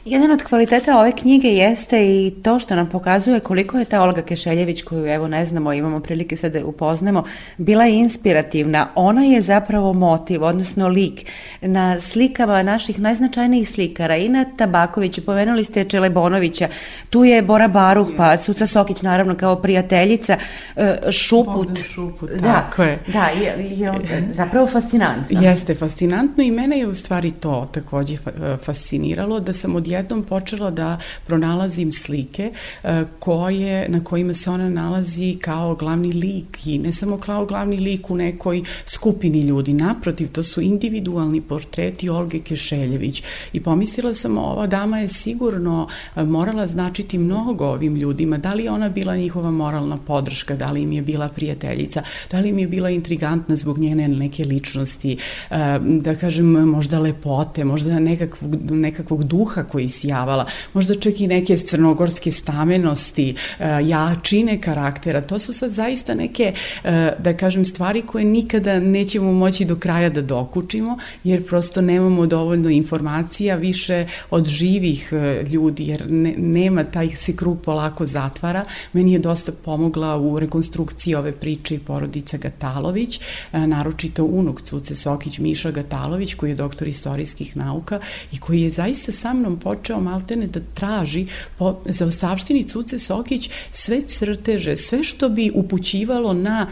Jedan 0.09 0.31
od 0.31 0.43
kvaliteta 0.43 0.99
ove 0.99 1.11
knjige 1.11 1.47
jeste 1.47 2.05
i 2.05 2.33
to 2.43 2.59
što 2.59 2.75
nam 2.75 2.87
pokazuje 2.89 3.39
koliko 3.39 3.79
je 3.79 3.85
ta 3.85 4.01
Olga 4.01 4.21
Kešeljević, 4.21 4.81
koju 4.81 5.05
evo 5.05 5.27
ne 5.27 5.45
znamo, 5.45 5.73
imamo 5.73 5.99
prilike 5.99 6.37
sad 6.37 6.53
da 6.53 6.65
upoznamo, 6.65 7.23
bila 7.57 7.85
inspirativna. 7.85 8.87
Ona 8.95 9.23
je 9.23 9.41
zapravo 9.41 9.93
motiv, 9.93 10.43
odnosno 10.43 10.87
lik 10.87 11.25
na 11.61 11.99
slikama 11.99 12.63
naših 12.63 12.99
najznačajnijih 12.99 13.69
slikara. 13.69 14.17
Ina 14.17 14.45
Tabaković, 14.57 15.19
pomenuli 15.25 15.63
ste 15.63 15.83
Čelebonovića, 15.83 16.67
tu 17.09 17.23
je 17.23 17.41
Bora 17.41 17.67
Baruh, 17.67 18.07
pa 18.17 18.37
Suca 18.37 18.67
Sokić 18.67 19.01
naravno 19.01 19.35
kao 19.35 19.55
prijateljica, 19.55 20.37
e, 20.75 21.11
Šuput. 21.11 21.55
Bogdan 21.55 21.75
Šuput, 21.75 22.29
da, 22.29 22.53
tako 22.53 22.83
je. 22.83 22.99
Da, 23.13 23.25
je, 23.25 23.69
je 23.69 23.93
zapravo 24.31 24.67
fascinantno. 24.67 25.41
Jeste 25.41 25.75
fascinantno 25.75 26.43
i 26.43 26.51
mene 26.51 26.79
je 26.79 26.87
u 26.87 26.93
stvari 26.93 27.31
to 27.31 27.67
takođe 27.73 28.17
fasciniralo, 28.63 29.39
da 29.39 29.53
sam 29.53 29.75
od 29.75 29.87
jednom 29.97 30.23
počela 30.23 30.71
da 30.71 30.99
pronalazim 31.25 31.91
slike 31.91 32.51
e, 32.83 33.03
koje, 33.19 33.89
na 33.89 34.03
kojima 34.03 34.33
se 34.33 34.49
ona 34.49 34.69
nalazi 34.69 35.37
kao 35.41 35.75
glavni 35.75 36.13
lik 36.13 36.67
i 36.67 36.77
ne 36.79 36.93
samo 36.93 37.17
kao 37.17 37.45
glavni 37.45 37.77
lik 37.77 38.09
u 38.09 38.15
nekoj 38.15 38.63
skupini 38.85 39.41
ljudi, 39.41 39.73
naprotiv, 39.73 40.31
to 40.31 40.43
su 40.43 40.61
individualni 40.61 41.41
portreti 41.41 42.09
Olge 42.09 42.39
Kešeljević. 42.39 43.23
I 43.53 43.63
pomislila 43.63 44.13
sam 44.13 44.37
ova 44.37 44.67
dama 44.67 44.99
je 44.99 45.07
sigurno 45.07 45.87
e, 46.15 46.23
morala 46.23 46.67
značiti 46.67 47.17
mnogo 47.17 47.65
ovim 47.65 47.95
ljudima, 47.95 48.37
da 48.37 48.53
li 48.53 48.63
je 48.63 48.71
ona 48.71 48.89
bila 48.89 49.15
njihova 49.17 49.51
moralna 49.51 49.97
podrška, 49.97 50.55
da 50.55 50.71
li 50.71 50.81
im 50.81 50.91
je 50.91 51.01
bila 51.01 51.29
prijateljica, 51.29 52.03
da 52.31 52.39
li 52.39 52.49
im 52.49 52.59
je 52.59 52.67
bila 52.67 52.89
intrigantna 52.89 53.55
zbog 53.55 53.79
njene 53.79 54.07
neke 54.07 54.45
ličnosti, 54.45 55.17
e, 55.49 55.79
da 55.79 56.15
kažem 56.15 56.45
možda 56.45 56.99
lepote, 56.99 57.65
možda 57.65 57.99
nekakvog, 57.99 58.71
nekakvog 58.71 59.23
duha 59.23 59.63
koji 59.63 59.86
isjavala, 59.87 60.45
možda 60.73 60.95
čak 60.95 61.21
i 61.21 61.27
neke 61.27 61.57
crnogorske 61.57 62.31
stamenosti, 62.31 63.35
e, 63.59 63.79
jačine 63.83 64.61
karaktera, 64.61 65.21
to 65.21 65.39
su 65.39 65.53
sad 65.53 65.69
zaista 65.69 66.15
neke, 66.15 66.53
e, 66.83 67.13
da 67.19 67.37
kažem, 67.37 67.65
stvari 67.65 68.01
koje 68.01 68.25
nikada 68.25 68.79
nećemo 68.79 69.33
moći 69.33 69.65
do 69.65 69.75
kraja 69.75 70.09
da 70.09 70.21
dokučimo, 70.21 70.97
jer 71.23 71.45
prosto 71.45 71.81
nemamo 71.81 72.25
dovoljno 72.25 72.69
informacija 72.69 73.55
više 73.55 74.05
od 74.29 74.45
živih 74.45 75.13
e, 75.13 75.43
ljudi, 75.51 75.87
jer 75.87 76.11
ne, 76.11 76.33
nema, 76.37 76.83
taj 76.83 77.09
se 77.09 77.35
krug 77.35 77.61
polako 77.61 78.05
zatvara. 78.05 78.65
Meni 78.93 79.13
je 79.13 79.19
dosta 79.19 79.51
pomogla 79.51 80.17
u 80.17 80.39
rekonstrukciji 80.39 81.15
ove 81.15 81.31
priče 81.31 81.75
i 81.75 81.79
porodica 81.79 82.37
Gatalović, 82.37 83.19
naročito 83.53 84.23
unuk 84.25 84.61
Cuce 84.61 84.95
Sokić, 84.95 85.39
Miša 85.39 85.71
Gatalović, 85.71 86.33
koji 86.33 86.49
je 86.49 86.55
doktor 86.55 86.87
istorijskih 86.87 87.57
nauka 87.57 87.99
i 88.31 88.39
koji 88.39 88.61
je 88.61 88.69
zaista 88.69 89.11
sa 89.11 89.33
mnom 89.33 89.59
počeo 89.67 89.99
maltene 89.99 90.47
da 90.47 90.59
traži 90.73 91.25
po 91.57 91.75
zaostavštini 91.85 92.63
Cuce 92.63 92.99
Sokić 92.99 93.49
sve 93.71 94.01
crteže, 94.01 94.75
sve 94.75 95.03
što 95.03 95.29
bi 95.29 95.51
upućivalo 95.55 96.33
na 96.33 96.67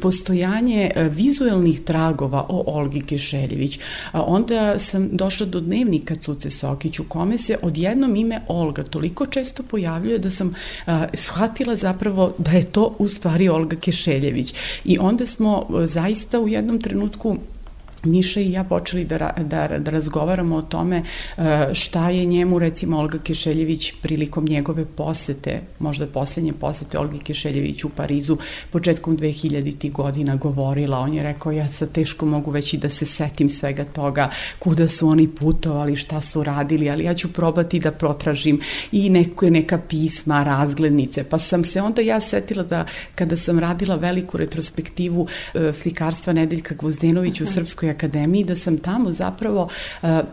postojanje 0.00 0.90
e, 0.94 1.08
vizuelnih 1.08 1.80
tragova 1.80 2.46
o 2.48 2.64
Olgi 2.66 3.00
Kešeljević. 3.00 3.78
Onda 4.12 4.78
sam 4.78 5.08
došla 5.12 5.46
do 5.46 5.60
dnevnika 5.60 6.14
Cuce 6.14 6.50
Sokić 6.50 6.98
u 6.98 7.04
kome 7.04 7.38
se 7.38 7.58
odjednom 7.62 8.16
ime 8.16 8.40
Olga 8.48 8.84
toliko 8.84 9.26
često 9.26 9.62
pojavljuje 9.62 10.18
da 10.18 10.30
sam 10.30 10.54
a, 10.86 11.06
shvatila 11.14 11.76
zapravo 11.76 12.34
da 12.38 12.50
je 12.50 12.64
to 12.64 12.94
u 12.98 13.08
stvari 13.08 13.48
Olga 13.48 13.76
Kešeljević. 13.76 14.54
I 14.84 14.98
onda 14.98 15.26
smo 15.26 15.66
e, 15.82 15.86
zaista 15.86 16.40
u 16.40 16.48
jednom 16.48 16.80
trenutku 16.80 17.36
Miša 18.04 18.40
i 18.40 18.52
ja 18.52 18.64
počeli 18.64 19.04
da, 19.04 19.34
da, 19.36 19.78
da 19.78 19.90
razgovaramo 19.90 20.56
o 20.56 20.62
tome 20.62 21.02
e, 21.36 21.68
šta 21.72 22.10
je 22.10 22.24
njemu 22.24 22.58
recimo 22.58 22.98
Olga 22.98 23.18
Kešeljević 23.18 23.92
prilikom 24.02 24.44
njegove 24.44 24.84
posete, 24.84 25.60
možda 25.78 26.06
poslednje 26.06 26.52
posete 26.52 26.98
Olgi 26.98 27.18
Kešeljević 27.18 27.84
u 27.84 27.88
Parizu 27.88 28.36
početkom 28.70 29.16
2000. 29.16 29.92
godina 29.92 30.36
govorila. 30.36 30.98
On 30.98 31.14
je 31.14 31.22
rekao 31.22 31.52
ja 31.52 31.68
sa 31.68 31.86
teško 31.86 32.26
mogu 32.26 32.50
već 32.50 32.74
i 32.74 32.78
da 32.78 32.88
se 32.88 33.06
setim 33.06 33.50
svega 33.50 33.84
toga, 33.84 34.30
kuda 34.58 34.88
su 34.88 35.08
oni 35.08 35.28
putovali, 35.28 35.96
šta 35.96 36.20
su 36.20 36.44
radili, 36.44 36.90
ali 36.90 37.04
ja 37.04 37.14
ću 37.14 37.32
probati 37.32 37.80
da 37.80 37.92
protražim 37.92 38.60
i 38.92 39.10
neko, 39.10 39.50
neka 39.50 39.78
pisma, 39.78 40.44
razglednice. 40.44 41.24
Pa 41.24 41.38
sam 41.38 41.64
se 41.64 41.82
onda 41.82 42.02
ja 42.02 42.20
setila 42.20 42.62
da 42.62 42.86
kada 43.14 43.36
sam 43.36 43.58
radila 43.58 43.96
veliku 43.96 44.38
retrospektivu 44.38 45.26
e, 45.54 45.72
slikarstva 45.72 46.32
Nedeljka 46.32 46.74
Gvozdenović 46.74 47.40
u 47.40 47.46
Srpskoj 47.46 47.87
Srpskoj 47.88 48.08
akademiji, 48.08 48.44
da 48.44 48.56
sam 48.56 48.78
tamo 48.78 49.12
zapravo, 49.12 49.68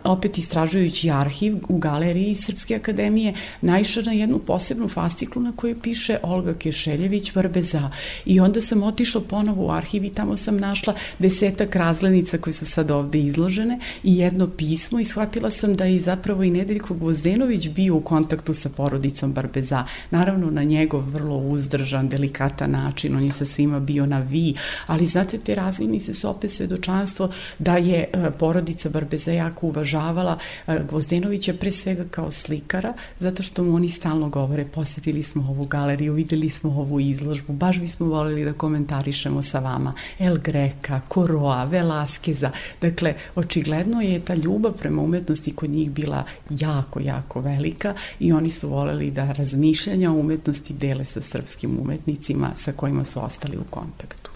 opet 0.03 0.37
istražujući 0.37 1.09
arhiv 1.09 1.57
u 1.69 1.77
galeriji 1.77 2.35
Srpske 2.35 2.75
akademije, 2.75 3.33
naišla 3.61 4.03
na 4.05 4.11
jednu 4.11 4.39
posebnu 4.39 4.89
fasciklu 4.89 5.41
na 5.41 5.51
kojoj 5.55 5.75
piše 5.81 6.17
Olga 6.23 6.53
Kešeljević 6.53 7.35
Vrbeza. 7.35 7.91
I 8.25 8.39
onda 8.39 8.61
sam 8.61 8.83
otišla 8.83 9.21
ponovo 9.21 9.67
u 9.67 9.71
arhiv 9.71 10.03
i 10.03 10.09
tamo 10.09 10.35
sam 10.35 10.57
našla 10.57 10.93
desetak 11.19 11.75
razglednica 11.75 12.37
koje 12.37 12.53
su 12.53 12.65
sad 12.65 12.91
ovde 12.91 13.19
izložene 13.19 13.79
i 14.03 14.17
jedno 14.17 14.47
pismo 14.47 14.99
i 14.99 15.05
shvatila 15.05 15.49
sam 15.49 15.75
da 15.75 15.85
je 15.85 15.99
zapravo 15.99 16.43
i 16.43 16.51
Nedeljko 16.51 16.93
Gvozdenović 16.93 17.69
bio 17.69 17.95
u 17.95 18.01
kontaktu 18.01 18.53
sa 18.53 18.69
porodicom 18.69 19.33
Barbeza. 19.33 19.85
Naravno 20.11 20.51
na 20.51 20.63
njegov 20.63 21.01
vrlo 21.09 21.37
uzdržan, 21.37 22.09
delikatan 22.09 22.71
način, 22.71 23.15
on 23.15 23.23
je 23.23 23.31
sa 23.31 23.45
svima 23.45 23.79
bio 23.79 24.05
na 24.05 24.19
vi, 24.19 24.55
ali 24.87 25.05
znate 25.05 25.37
te 25.37 25.55
razglednice 25.55 26.13
su 26.13 26.29
opet 26.29 26.51
svedočanstvo 26.51 27.29
da 27.59 27.77
je 27.77 28.05
e, 28.13 28.31
porodica 28.31 28.89
Barbeza 28.89 29.31
jako 29.31 29.67
uvažavala 29.67 30.37
e, 30.67 30.79
Gvozdenovića 30.89 31.53
pre 31.53 31.71
svega 31.71 32.03
kao 32.11 32.31
slikara, 32.31 32.93
zato 33.19 33.43
što 33.43 33.63
mu 33.63 33.75
oni 33.75 33.89
stalno 33.89 34.29
govore, 34.29 34.65
posetili 34.65 35.23
smo 35.23 35.45
ovu 35.49 35.65
galeriju, 35.65 36.13
videli 36.13 36.49
smo 36.49 36.69
ovu 36.69 36.99
izložbu, 36.99 37.53
baš 37.53 37.79
bismo 37.79 38.05
volili 38.05 38.45
da 38.45 38.53
komentarišemo 38.53 39.41
sa 39.41 39.59
vama 39.59 39.93
El 40.19 40.37
Greka, 40.37 41.01
Koroa, 41.07 41.63
Velaskeza. 41.63 42.51
Dakle, 42.81 43.13
očigledno 43.35 44.01
je 44.01 44.19
ta 44.19 44.35
ljubav 44.35 44.73
prema 44.73 45.01
umetnosti 45.01 45.55
kod 45.55 45.69
njih 45.69 45.91
bila 45.91 46.23
jako, 46.49 46.99
jako 46.99 47.41
velika 47.41 47.93
i 48.19 48.31
oni 48.33 48.49
su 48.49 48.69
voleli 48.69 49.11
da 49.11 49.31
razmišljanja 49.31 50.11
o 50.11 50.19
umetnosti 50.19 50.73
dele 50.73 51.05
sa 51.05 51.21
srpskim 51.21 51.79
umetnicima 51.81 52.51
sa 52.55 52.71
kojima 52.71 53.05
su 53.05 53.23
ostali 53.23 53.57
u 53.57 53.63
kontaktu. 53.69 54.34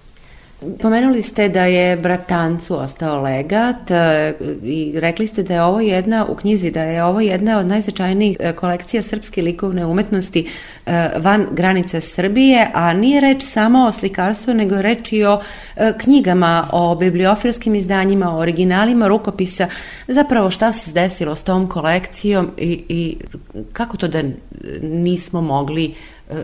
Pomenuli 0.60 1.22
ste 1.22 1.50
da 1.50 1.66
je 1.66 1.98
bratancu 1.98 2.80
ostao 2.80 3.22
legat 3.22 3.92
e, 3.92 4.34
i 4.64 4.94
rekli 4.96 5.28
ste 5.28 5.44
da 5.44 5.54
je 5.54 5.64
ovo 5.64 5.80
jedna, 5.80 6.26
u 6.26 6.36
knjizi, 6.36 6.72
da 6.72 6.84
je 6.84 7.04
ovo 7.04 7.20
jedna 7.20 7.60
od 7.60 7.66
najznačajnijih 7.66 8.38
e, 8.40 8.54
kolekcija 8.54 9.02
srpske 9.02 9.42
likovne 9.42 9.86
umetnosti 9.86 10.48
e, 10.86 11.10
van 11.18 11.48
granice 11.52 12.02
Srbije, 12.02 12.72
a 12.74 12.94
nije 12.94 13.22
reč 13.22 13.44
samo 13.44 13.86
o 13.86 13.92
slikarstvu, 13.92 14.54
nego 14.54 14.76
je 14.76 14.82
reč 14.82 15.14
i 15.14 15.24
o 15.24 15.40
knjigama, 15.98 16.70
o 16.72 16.96
bibliofilskim 16.96 17.76
izdanjima, 17.76 18.36
o 18.36 18.40
originalima 18.40 19.08
rukopisa, 19.08 19.68
zapravo 20.08 20.50
šta 20.50 20.74
se 20.74 20.94
desilo 20.94 21.36
s 21.36 21.44
tom 21.44 21.70
kolekcijom 21.70 22.52
i, 22.58 22.84
i 22.90 23.18
kako 23.74 23.98
to 23.98 24.08
da 24.08 24.24
nismo 24.82 25.42
mogli 25.42 25.94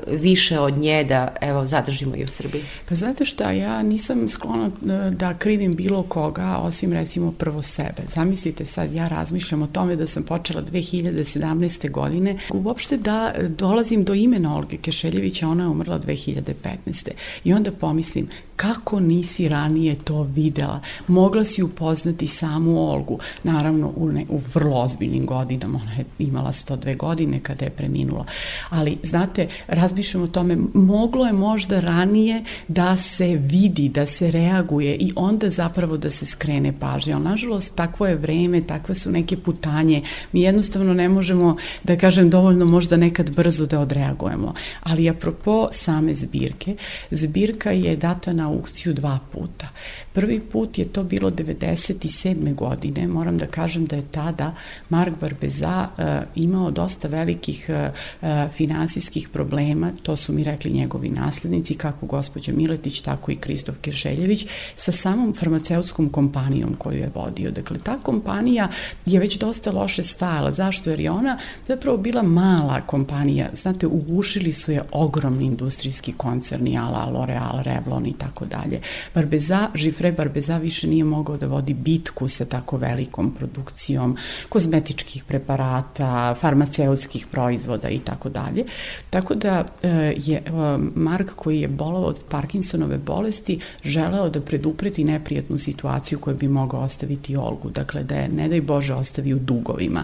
više 0.08 0.60
od 0.60 0.77
nje 0.77 1.04
da 1.04 1.36
evo 1.42 1.68
zadržimo 1.68 2.15
i 2.15 2.24
u 2.24 2.27
Srbiji? 2.27 2.63
Pa 2.89 2.96
znate 2.96 3.25
šta, 3.25 3.51
ja 3.51 3.84
nisam 3.84 4.30
sklona 4.30 4.65
e, 4.68 5.12
da 5.12 5.34
krivim 5.34 5.75
bilo 5.75 6.04
koga, 6.04 6.58
osim 6.58 6.94
recimo 6.94 7.32
prvo 7.32 7.62
sebe. 7.62 8.01
Zamislite 8.08 8.65
sad, 8.65 8.94
ja 8.94 9.08
razmišljam 9.08 9.62
o 9.62 9.68
tome 9.68 9.96
da 9.96 10.08
sam 10.08 10.24
počela 10.24 10.62
2017. 10.63 11.92
godine, 11.92 12.38
uopšte 12.54 12.98
da 12.98 13.34
dolazim 13.50 14.04
do 14.04 14.13
imena 14.13 14.56
Olge 14.56 14.77
Kešeljevića, 14.77 15.48
ona 15.48 15.63
je 15.63 15.70
umrla 15.70 16.00
2015. 16.00 17.10
I 17.44 17.54
onda 17.54 17.72
pomislim, 17.72 18.30
kako 18.56 19.00
nisi 19.00 19.50
ranije 19.50 19.96
to 19.96 20.24
videla? 20.24 20.82
Mogla 21.08 21.44
si 21.44 21.63
upoznati 21.63 22.27
samu 22.27 22.92
Olgu, 22.92 23.20
naravno 23.44 23.94
u, 23.96 24.10
ne, 24.12 24.25
u 24.30 24.42
vrlo 24.54 24.77
ozbiljnim 24.77 25.25
godinama, 25.25 25.80
ona 25.84 25.94
je 25.94 26.06
imala 26.20 26.51
102 26.51 26.98
godine 26.98 27.39
kada 27.39 27.65
je 27.65 27.72
preminula, 27.72 28.25
ali 28.70 28.98
znate, 29.04 29.48
razmišljam 29.75 30.24
o 30.24 30.27
tome, 30.27 30.58
moglo 30.74 31.25
je 31.25 31.34
možda 31.34 31.79
ranije 31.79 32.44
da 32.67 32.98
se 32.98 33.25
vidi, 33.36 33.89
da 33.89 34.05
se 34.05 34.32
reaguje 34.32 34.96
i 34.96 35.12
onda 35.15 35.50
zapravo 35.50 35.98
da 35.98 36.10
se 36.10 36.25
skrene 36.25 36.74
pažnja, 36.79 37.15
ali 37.15 37.24
nažalost 37.24 37.75
takvo 37.75 38.08
je 38.08 38.15
vreme, 38.15 38.62
takve 38.62 38.96
su 38.96 39.12
neke 39.12 39.38
putanje, 39.38 40.01
mi 40.32 40.41
jednostavno 40.41 40.94
ne 40.94 41.10
možemo, 41.10 41.58
da 41.84 41.98
kažem, 41.98 42.29
dovoljno 42.29 42.65
možda 42.65 42.98
nekad 42.98 43.36
brzo 43.36 43.65
da 43.65 43.79
odreagujemo, 43.79 44.53
ali 44.84 45.10
apropo 45.10 45.67
same 45.72 46.13
zbirke, 46.13 46.75
zbirka 47.12 47.72
je 47.72 47.96
data 47.96 48.34
na 48.34 48.48
aukciju 48.48 48.94
dva 48.94 49.20
puta. 49.32 49.67
Prvi 50.13 50.39
put 50.39 50.77
je 50.77 50.86
to 50.86 51.03
bilo 51.03 51.32
97. 51.32 52.55
godine, 52.55 53.08
moram 53.08 53.38
da 53.38 53.46
kažem 53.46 53.86
da 53.86 53.96
je 53.96 54.12
tada 54.12 54.53
Mark 54.89 55.13
Barbeza 55.22 55.88
uh, 55.88 56.05
imao 56.36 56.72
dosta 56.72 57.08
velikih 57.08 57.70
uh, 57.70 58.29
finansijskih 58.51 59.29
problema, 59.29 59.65
to 60.04 60.16
su 60.16 60.34
mi 60.34 60.44
rekli 60.44 60.72
njegovi 60.72 61.10
naslednici, 61.10 61.76
kako 61.76 62.06
gospođa 62.06 62.52
Miletić, 62.54 63.02
tako 63.02 63.32
i 63.32 63.36
Kristof 63.36 63.76
Kiršeljević, 63.82 64.48
sa 64.76 64.92
samom 64.92 65.34
farmaceutskom 65.34 66.10
kompanijom 66.10 66.76
koju 66.78 66.98
je 66.98 67.12
vodio. 67.16 67.52
Dakle, 67.52 67.78
ta 67.80 67.98
kompanija 68.00 68.70
je 69.06 69.20
već 69.20 69.38
dosta 69.38 69.72
loše 69.72 70.04
stajala. 70.04 70.52
Zašto? 70.52 70.90
Jer 70.90 71.00
je 71.00 71.12
ona 71.12 71.38
zapravo 71.68 71.98
bila 71.98 72.24
mala 72.24 72.82
kompanija. 72.82 73.50
Znate, 73.54 73.88
ugušili 73.88 74.54
su 74.54 74.72
je 74.72 74.82
ogromni 74.92 75.46
industrijski 75.46 76.14
koncerni, 76.14 76.78
ala 76.78 77.06
L'Oreal, 77.14 77.64
Revlon 77.64 78.06
i 78.06 78.14
tako 78.14 78.46
dalje. 78.46 78.82
Barbeza, 79.14 79.70
Žifre 79.76 80.12
Barbeza 80.12 80.58
više 80.58 80.88
nije 80.88 81.04
mogao 81.04 81.38
da 81.38 81.48
vodi 81.48 81.74
bitku 81.74 82.28
sa 82.28 82.46
tako 82.46 82.78
velikom 82.78 83.32
produkcijom 83.32 84.18
kozmetičkih 84.50 85.24
preparata, 85.24 86.36
farmaceutskih 86.42 87.28
proizvoda 87.28 87.90
i 87.90 88.00
tako 88.00 88.30
dalje. 88.30 88.66
Tako 89.10 89.36
da 89.36 89.54
e, 89.83 90.13
je 90.18 90.37
e, 90.37 90.51
Mark 90.96 91.31
koji 91.35 91.61
je 91.61 91.68
bolao 91.68 92.03
od 92.03 92.20
Parkinsonove 92.29 92.98
bolesti 92.98 93.59
želeo 93.83 94.29
da 94.29 94.41
predupreti 94.41 95.03
neprijatnu 95.03 95.57
situaciju 95.57 96.20
koju 96.20 96.35
bi 96.35 96.48
mogao 96.48 96.79
ostaviti 96.79 97.35
Olgu, 97.37 97.70
dakle 97.70 98.03
da 98.03 98.15
je 98.15 98.29
ne 98.29 98.50
daj 98.50 98.61
Bože 98.61 98.94
ostavi 98.94 99.33
u 99.33 99.39
dugovima. 99.39 100.03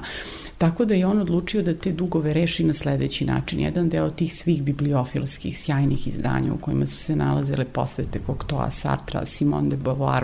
Tako 0.57 0.85
da 0.85 0.93
je 0.93 1.05
on 1.07 1.19
odlučio 1.19 1.61
da 1.61 1.73
te 1.73 1.91
dugove 1.91 2.33
reši 2.33 2.63
na 2.63 2.73
sledeći 2.73 3.25
način. 3.25 3.59
Jedan 3.59 3.89
deo 3.89 4.09
tih 4.09 4.33
svih 4.35 4.63
bibliofilskih 4.63 5.59
sjajnih 5.59 6.07
izdanja 6.07 6.53
u 6.53 6.57
kojima 6.57 6.85
su 6.85 6.97
se 6.97 7.15
nalazile 7.15 7.65
posvete 7.65 8.19
Cocteau, 8.25 8.71
Sartra, 8.71 9.25
Simone 9.25 9.69
de 9.69 9.77
Beauvoir, 9.77 10.23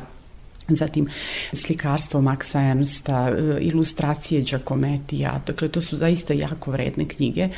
zatim 0.75 1.08
slikarstvo 1.53 2.21
Maxa 2.21 2.62
Ernsta, 2.62 3.30
e, 3.30 3.58
ilustracije 3.62 4.41
Giacomettija, 4.41 5.41
dakle 5.47 5.67
to 5.67 5.82
su 5.82 5.95
zaista 5.95 6.34
jako 6.34 6.71
vredne 6.71 7.06
knjige. 7.08 7.49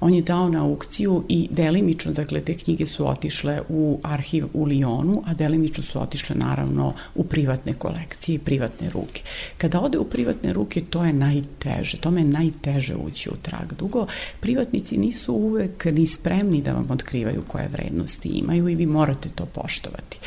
On 0.00 0.14
je 0.14 0.22
dao 0.22 0.48
na 0.48 0.64
aukciju 0.64 1.24
i 1.28 1.48
delimično, 1.50 2.12
dakle 2.12 2.40
te 2.40 2.54
knjige 2.54 2.86
su 2.86 3.08
otišle 3.08 3.60
u 3.68 4.00
arhiv 4.02 4.46
u 4.52 4.64
Lionu, 4.64 5.22
a 5.26 5.34
delimično 5.34 5.82
su 5.82 6.02
otišle 6.02 6.36
naravno 6.36 6.94
u 7.14 7.24
privatne 7.24 7.74
kolekcije 7.74 8.34
i 8.34 8.38
privatne 8.38 8.90
ruke. 8.90 9.22
Kada 9.58 9.80
ode 9.80 9.98
u 9.98 10.04
privatne 10.04 10.52
ruke, 10.52 10.80
to 10.90 11.04
je 11.04 11.12
najteže, 11.12 11.96
tome 11.96 12.20
je 12.20 12.24
najteže 12.24 12.96
ući 12.96 13.30
u 13.30 13.36
trag. 13.42 13.72
Dugo, 13.78 14.06
privatnici 14.40 14.96
nisu 14.96 15.34
uvek 15.34 15.84
ni 15.84 16.06
spremni 16.06 16.62
da 16.62 16.72
vam 16.72 16.86
otkrivaju 16.90 17.44
koje 17.46 17.68
vrednosti 17.68 18.28
imaju 18.28 18.68
i 18.68 18.74
vi 18.74 18.86
morate 18.86 19.28
to 19.28 19.46
poštovati. 19.46 20.18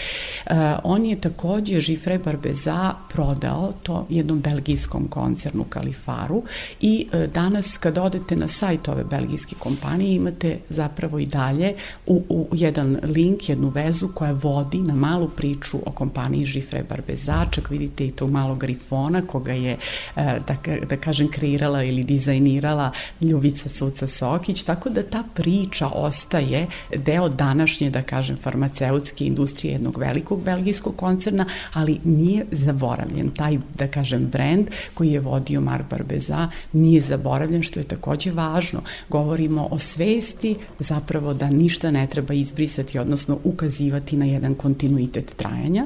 Uh, 0.46 0.56
on 0.84 1.06
je 1.06 1.22
takođe 1.22 1.80
Žifre 1.80 2.20
Barbeza 2.32 2.94
prodao 3.10 3.74
to 3.84 4.06
jednom 4.10 4.40
belgijskom 4.40 5.08
koncernu 5.08 5.64
Kalifaru 5.70 6.44
i 6.82 7.08
e, 7.12 7.28
danas 7.28 7.78
kad 7.78 7.98
odete 7.98 8.36
na 8.36 8.48
sajt 8.48 8.88
ove 8.88 9.04
belgijske 9.04 9.56
kompanije 9.60 10.16
imate 10.16 10.58
zapravo 10.70 11.20
i 11.20 11.26
dalje 11.26 11.74
u, 12.08 12.24
u 12.30 12.48
jedan 12.54 12.98
link, 13.04 13.50
jednu 13.50 13.70
vezu 13.70 14.08
koja 14.08 14.32
vodi 14.32 14.78
na 14.78 14.96
malu 14.96 15.30
priču 15.30 15.78
o 15.86 15.92
kompaniji 15.92 16.46
Žifre 16.46 16.84
Barbeza, 16.90 17.46
čak 17.52 17.70
vidite 17.70 18.06
i 18.06 18.12
to 18.12 18.28
malo 18.28 18.56
grifona 18.56 19.22
koga 19.22 19.54
je, 19.54 19.78
e, 20.16 20.40
da, 20.48 20.56
da 20.90 20.98
kažem, 20.98 21.28
kreirala 21.28 21.84
ili 21.84 22.04
dizajnirala 22.04 22.92
Ljubica 23.22 23.70
Suca 23.70 24.08
Sokić, 24.08 24.64
tako 24.64 24.90
da 24.90 25.04
ta 25.04 25.24
priča 25.34 25.88
ostaje 25.88 26.68
deo 26.96 27.30
današnje, 27.30 27.90
da 27.90 28.02
kažem, 28.02 28.38
farmaceutske 28.38 29.26
industrije 29.26 29.72
jednog 29.72 29.98
velikog 29.98 30.44
belgijskog 30.44 30.96
koncerna, 30.96 31.46
ali 31.74 32.00
nije 32.22 32.46
zaboravljen. 32.52 33.30
Taj, 33.30 33.58
da 33.78 33.88
kažem, 33.88 34.26
brend 34.26 34.68
koji 34.94 35.12
je 35.12 35.20
vodio 35.20 35.62
Mark 35.62 35.86
Barbeza 35.90 36.50
nije 36.74 37.02
zaboravljen, 37.02 37.64
što 37.64 37.80
je 37.80 37.84
takođe 37.84 38.32
važno. 38.32 38.82
Govorimo 39.10 39.68
o 39.72 39.80
svesti 39.80 40.56
zapravo 40.80 41.34
da 41.34 41.50
ništa 41.50 41.92
ne 41.92 42.08
treba 42.08 42.34
izbrisati, 42.34 43.00
odnosno 43.00 43.38
ukazivati 43.44 44.18
na 44.18 44.26
jedan 44.26 44.56
kontinuitet 44.56 45.36
trajanja. 45.36 45.86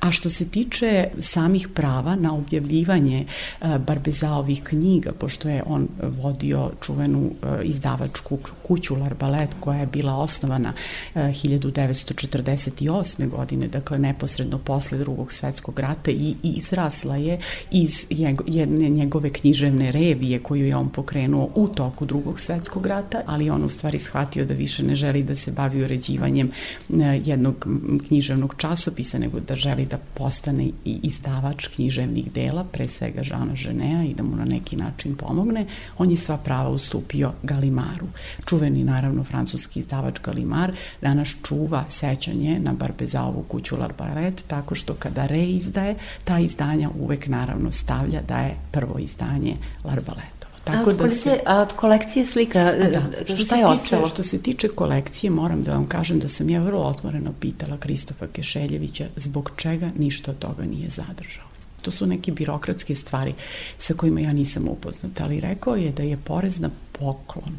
A 0.00 0.10
što 0.10 0.30
se 0.30 0.48
tiče 0.48 1.08
samih 1.20 1.68
prava 1.68 2.16
na 2.16 2.34
objavljivanje 2.34 3.26
e, 3.26 3.78
Barbezaovih 3.78 4.62
knjiga, 4.62 5.12
pošto 5.12 5.48
je 5.48 5.62
on 5.66 5.88
vodio 6.02 6.70
čuvenu 6.80 7.30
e, 7.30 7.64
izdavačku 7.64 8.38
kuću 8.62 8.96
Larbalet 8.96 9.50
koja 9.60 9.80
je 9.80 9.86
bila 9.86 10.16
osnovana 10.16 10.72
1948. 11.14 13.22
E, 13.22 13.26
godine, 13.26 13.68
dakle 13.68 13.98
neposredno 13.98 14.58
posle 14.58 14.98
drugog 14.98 15.32
svetskog 15.32 15.69
svetskog 15.70 15.78
rata 15.78 16.10
i 16.10 16.34
izrasla 16.42 17.16
je 17.16 17.38
iz 17.70 18.06
jedne 18.46 18.88
njegove 18.88 19.30
književne 19.30 19.92
revije 19.92 20.38
koju 20.38 20.66
je 20.66 20.76
on 20.76 20.88
pokrenuo 20.88 21.48
u 21.54 21.68
toku 21.68 22.06
drugog 22.06 22.40
svetskog 22.40 22.86
rata, 22.86 23.22
ali 23.26 23.50
on 23.50 23.64
u 23.64 23.68
stvari 23.68 23.98
shvatio 23.98 24.44
da 24.44 24.54
više 24.54 24.82
ne 24.82 24.94
želi 24.94 25.22
da 25.22 25.34
se 25.34 25.52
bavi 25.52 25.82
uređivanjem 25.82 26.50
e, 26.50 27.20
jednog 27.24 27.66
književnog 28.08 28.54
časopisa, 28.56 29.18
nego 29.18 29.40
da 29.40 29.54
želi 29.54 29.86
da 29.86 29.98
postane 30.14 30.64
i 30.84 30.98
izdavač 31.02 31.66
književnih 31.66 32.32
dela, 32.32 32.64
pre 32.64 32.88
svega 32.88 33.24
Žana 33.24 33.54
Ženea 33.56 34.04
i 34.04 34.14
da 34.14 34.22
mu 34.22 34.36
na 34.36 34.44
neki 34.44 34.76
način 34.76 35.14
pomogne. 35.14 35.66
On 35.98 36.10
je 36.10 36.16
sva 36.16 36.36
prava 36.36 36.70
ustupio 36.70 37.32
Galimaru. 37.42 38.06
Čuveni, 38.46 38.84
naravno, 38.84 39.24
francuski 39.24 39.80
izdavač 39.80 40.20
Galimar 40.24 40.72
danas 41.02 41.36
čuva 41.42 41.84
sećanje 41.88 42.58
na 42.60 42.72
Barbezaovu 42.72 43.42
kuću 43.48 43.76
Larbaret, 43.76 44.44
tako 44.46 44.74
što 44.74 44.94
kada 44.94 45.26
reizdaje, 45.60 45.94
ta 46.24 46.38
izdanja 46.38 46.90
uvek 47.00 47.26
naravno 47.28 47.70
stavlja 47.72 48.20
da 48.28 48.38
je 48.38 48.56
prvo 48.70 48.98
izdanje 48.98 49.56
Larbalet. 49.84 50.40
Tako 50.64 50.90
a, 50.90 50.92
da 50.92 51.08
se, 51.08 51.40
a 51.46 51.60
od 51.60 51.72
kolekcije 51.72 52.26
slika, 52.26 52.64
da, 52.64 53.02
što 53.24 53.36
šta 53.36 53.56
je 53.56 53.62
tiče, 53.62 53.84
ostalo? 53.84 54.08
Što 54.08 54.22
se 54.22 54.42
tiče 54.42 54.68
kolekcije, 54.68 55.30
moram 55.30 55.62
da 55.62 55.72
vam 55.72 55.86
kažem 55.86 56.18
da 56.20 56.28
sam 56.28 56.50
ja 56.50 56.60
vrlo 56.60 56.82
otvoreno 56.82 57.32
pitala 57.40 57.76
Kristofa 57.76 58.26
Kešeljevića 58.26 59.06
zbog 59.16 59.50
čega 59.56 59.90
ništa 59.98 60.30
od 60.30 60.38
toga 60.38 60.64
nije 60.64 60.88
zadržao. 60.88 61.44
To 61.82 61.90
su 61.90 62.06
neke 62.06 62.32
birokratske 62.32 62.94
stvari 62.94 63.34
sa 63.78 63.94
kojima 63.94 64.20
ja 64.20 64.32
nisam 64.32 64.68
upoznata, 64.68 65.24
ali 65.24 65.40
rekao 65.40 65.76
je 65.76 65.92
da 65.92 66.02
je 66.02 66.16
porez 66.16 66.60
na 66.60 66.70
poklon 66.92 67.56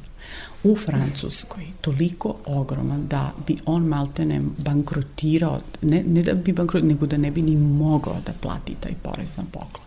u 0.63 0.75
Francuskoj 0.75 1.63
toliko 1.81 2.35
ogroman 2.45 3.07
da 3.07 3.31
bi 3.47 3.57
on 3.65 3.83
maltene 3.83 4.41
bankrotirao, 4.57 5.59
ne, 5.81 6.03
ne 6.03 6.23
da 6.23 6.33
bi 6.33 6.53
bankrotirao, 6.53 6.87
nego 6.87 7.05
da 7.05 7.17
ne 7.17 7.31
bi 7.31 7.41
ni 7.41 7.55
mogao 7.55 8.17
da 8.25 8.33
plati 8.41 8.75
taj 8.79 8.93
porez 9.03 9.37
na 9.37 9.43
poklon. 9.51 9.85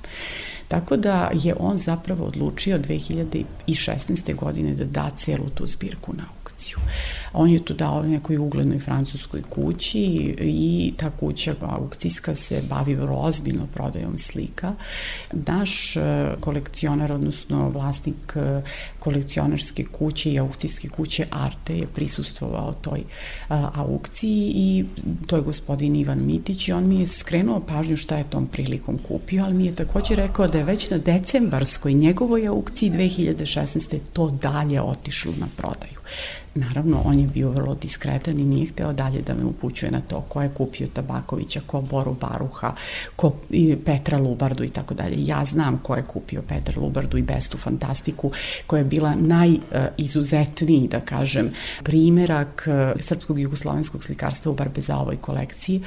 Tako 0.69 0.97
da 0.97 1.31
je 1.35 1.55
on 1.61 1.77
zapravo 1.77 2.25
odlučio 2.25 2.79
2016. 2.79 4.35
godine 4.35 4.75
da 4.75 4.85
da 4.85 5.11
celu 5.11 5.49
tu 5.55 5.67
zbirku 5.67 6.13
na 6.13 6.25
aukciju. 6.55 6.79
On 7.33 7.51
je 7.51 7.65
to 7.65 7.75
dao 7.75 8.03
nekoj 8.03 8.37
uglednoj 8.37 8.79
francuskoj 8.79 9.43
kući 9.43 10.01
i 10.41 10.95
ta 10.97 11.11
kuća 11.11 11.55
aukcijska 11.61 12.35
se 12.35 12.63
bavi 12.69 12.95
vrlo 12.95 13.19
ozbiljno 13.19 13.67
prodajom 13.75 14.19
slika. 14.19 14.73
Naš 15.33 15.97
e, 15.97 16.01
kolekcionar, 16.41 17.13
odnosno 17.13 17.69
vlasnik 17.69 18.37
e, 18.37 18.63
kolekcionarske 19.05 19.85
kuće 19.85 20.33
i 20.33 20.39
aukcijske 20.39 20.89
kuće 20.89 21.27
Arte 21.31 21.77
je 21.77 21.87
prisustvovao 21.87 22.73
toj 22.73 23.03
a, 23.49 23.71
aukciji 23.75 24.53
i 24.57 24.85
to 25.27 25.37
je 25.37 25.43
gospodin 25.43 25.97
Ivan 25.97 26.27
Mitić 26.27 26.69
i 26.69 26.73
on 26.73 26.89
mi 26.89 27.01
je 27.01 27.07
skrenuo 27.07 27.61
pažnju 27.61 27.97
šta 27.97 28.17
je 28.17 28.31
tom 28.31 28.47
prilikom 28.47 28.99
kupio, 29.09 29.45
ali 29.45 29.55
mi 29.55 29.67
je 29.67 29.75
takođe 29.75 30.15
rekao 30.15 30.49
da 30.49 30.59
je 30.59 30.65
već 30.65 30.91
na 30.91 30.99
decembarskoj 30.99 31.93
njegovoj 31.93 32.47
aukciji 32.47 32.91
2016. 32.91 33.99
to 34.13 34.31
dalje 34.31 34.81
otišlo 34.81 35.33
na 35.39 35.47
prodaju. 35.57 36.01
Naravno, 36.55 37.03
on 37.05 37.19
je 37.19 37.27
bio 37.27 37.51
vrlo 37.51 37.75
diskretan 37.75 38.39
i 38.41 38.45
nije 38.45 38.67
hteo 38.67 38.93
dalje 38.93 39.23
da 39.23 39.35
me 39.35 39.45
upućuje 39.45 39.91
na 39.93 40.01
to 40.01 40.21
ko 40.21 40.43
je 40.43 40.49
kupio 40.49 40.87
Tabakovića, 40.87 41.61
ko 41.67 41.81
Boru 41.81 42.17
Baruha, 42.21 42.75
ko 43.17 43.33
Petra 43.85 44.19
Lubardu 44.19 44.65
i 44.65 44.69
tako 44.69 44.95
dalje. 44.95 45.27
Ja 45.27 45.45
znam 45.45 45.79
ko 45.83 45.97
je 45.97 46.03
kupio 46.03 46.43
Petra 46.43 46.81
Lubardu 46.81 47.19
i 47.19 47.23
Bestu 47.23 47.59
Fantastiku, 47.59 48.31
koja 48.67 48.79
je 48.79 48.85
bila 48.85 49.15
najizuzetniji, 49.15 50.89
da 50.89 51.01
kažem, 51.01 51.51
primerak 51.83 52.69
e, 52.69 52.93
srpskog 53.01 53.39
jugoslovenskog 53.39 54.05
slikarstva 54.05 54.53
u 54.53 54.55
Barbezaovoj 54.55 55.17
kolekciji. 55.17 55.83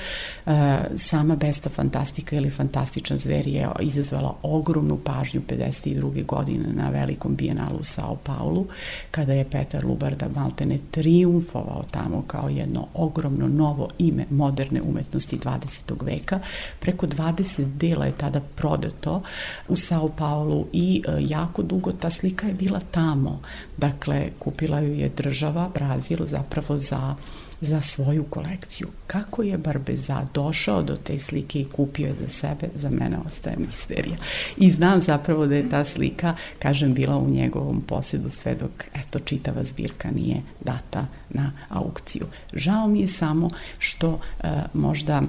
E, 0.45 0.77
sama 0.97 1.35
Besta 1.35 1.69
Fantastika 1.69 2.35
ili 2.35 2.49
Fantastičan 2.49 3.17
zver 3.17 3.47
je 3.47 3.69
izazvala 3.79 4.35
ogromnu 4.41 4.97
pažnju 4.97 5.41
52. 5.47 6.25
godine 6.25 6.73
na 6.73 6.89
velikom 6.89 7.35
bijenalu 7.35 7.77
u 7.79 7.83
Sao 7.83 8.15
Paulu, 8.15 8.67
kada 9.11 9.33
je 9.33 9.49
Petar 9.49 9.85
Lubarda 9.85 10.27
mal 10.35 10.56
maltene 10.57 10.79
triumfovao 10.91 11.83
tamo 11.91 12.23
kao 12.27 12.49
jedno 12.49 12.87
ogromno 12.93 13.47
novo 13.47 13.89
ime 13.97 14.25
moderne 14.29 14.81
umetnosti 14.81 15.37
20. 15.37 16.05
veka. 16.05 16.39
Preko 16.79 17.07
20 17.07 17.65
dela 17.77 18.05
je 18.05 18.11
tada 18.11 18.41
prodato 18.55 19.21
u 19.67 19.75
Sao 19.75 20.09
Paulu 20.09 20.67
i 20.73 21.03
e, 21.07 21.17
jako 21.19 21.61
dugo 21.61 21.91
ta 21.91 22.09
slika 22.09 22.47
je 22.47 22.53
bila 22.53 22.79
tamo. 22.91 23.41
Dakle, 23.77 24.29
kupila 24.39 24.79
ju 24.79 24.93
je 24.93 25.09
država 25.09 25.69
Brazil 25.73 26.25
zapravo 26.25 26.77
za 26.77 27.15
za 27.61 27.81
svoju 27.81 28.23
kolekciju. 28.23 28.87
Kako 29.07 29.43
je 29.43 29.57
Barbeza 29.57 30.27
došao 30.33 30.83
do 30.83 30.95
te 30.95 31.19
slike 31.19 31.59
i 31.59 31.65
kupio 31.65 32.07
je 32.07 32.15
za 32.15 32.27
sebe, 32.27 32.69
za 32.75 32.89
mene 32.89 33.17
ostaje 33.25 33.57
misterija. 33.57 34.17
I 34.57 34.71
znam 34.71 35.01
zapravo 35.01 35.45
da 35.45 35.55
je 35.55 35.69
ta 35.69 35.85
slika, 35.85 36.35
kažem, 36.59 36.93
bila 36.93 37.17
u 37.17 37.29
njegovom 37.29 37.81
posedu 37.81 38.29
sve 38.29 38.55
dok, 38.55 38.85
eto, 38.93 39.19
čitava 39.19 39.63
zbirka 39.63 40.11
nije 40.11 40.41
data 40.65 41.05
na 41.29 41.51
aukciju. 41.69 42.25
Žao 42.53 42.87
mi 42.87 43.01
je 43.01 43.07
samo 43.07 43.49
što 43.79 44.19
e, 44.43 44.47
možda 44.73 45.21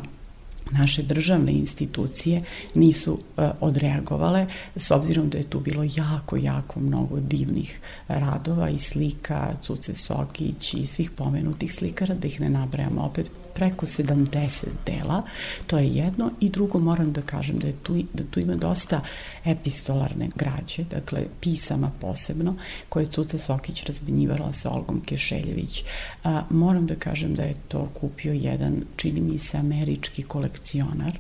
naše 0.71 1.03
državne 1.03 1.53
institucije 1.53 2.43
nisu 2.75 3.13
uh, 3.13 3.45
odreagovale 3.61 4.47
s 4.77 4.91
obzirom 4.91 5.29
da 5.29 5.39
je 5.39 5.45
tu 5.45 5.61
bilo 5.61 5.85
jako, 5.97 6.37
jako 6.37 6.81
mnogo 6.81 7.21
divnih 7.21 7.81
radova 8.09 8.71
i 8.71 8.79
slika 8.79 9.57
Cuce 9.61 9.95
Sokić 9.95 10.75
i 10.75 10.87
svih 10.87 11.11
pomenutih 11.11 11.75
slikara, 11.75 12.15
da 12.15 12.29
ih 12.29 12.41
ne 12.41 12.51
nabrajamo 12.51 13.03
opet 13.03 13.31
preko 13.59 13.87
70 13.87 14.65
dela, 14.87 15.23
to 15.67 15.79
je 15.79 15.89
jedno 15.89 16.31
i 16.41 16.49
drugo 16.49 16.81
moram 16.81 17.13
da 17.13 17.23
kažem 17.23 17.59
da 17.59 17.67
je 17.67 17.73
tu, 17.83 17.97
da 18.13 18.25
tu 18.31 18.41
ima 18.41 18.55
dosta 18.57 19.01
epistolarne 19.45 20.29
građe, 20.35 20.85
dakle 20.85 21.21
pisama 21.41 21.91
posebno, 22.01 22.55
koje 22.89 23.03
je 23.03 23.07
Cuca 23.07 23.39
Sokić 23.39 23.85
razbinjivala 23.85 24.53
sa 24.53 24.71
Olgom 24.71 25.01
Kešeljević. 25.01 25.85
A, 26.25 26.43
moram 26.51 26.87
da 26.87 26.95
kažem 26.95 27.35
da 27.35 27.43
je 27.43 27.55
to 27.69 27.89
kupio 27.95 28.33
jedan, 28.33 28.85
čini 28.97 29.21
mi 29.21 29.39
se, 29.39 29.57
američki 29.57 30.23
kolekcionar. 30.23 31.19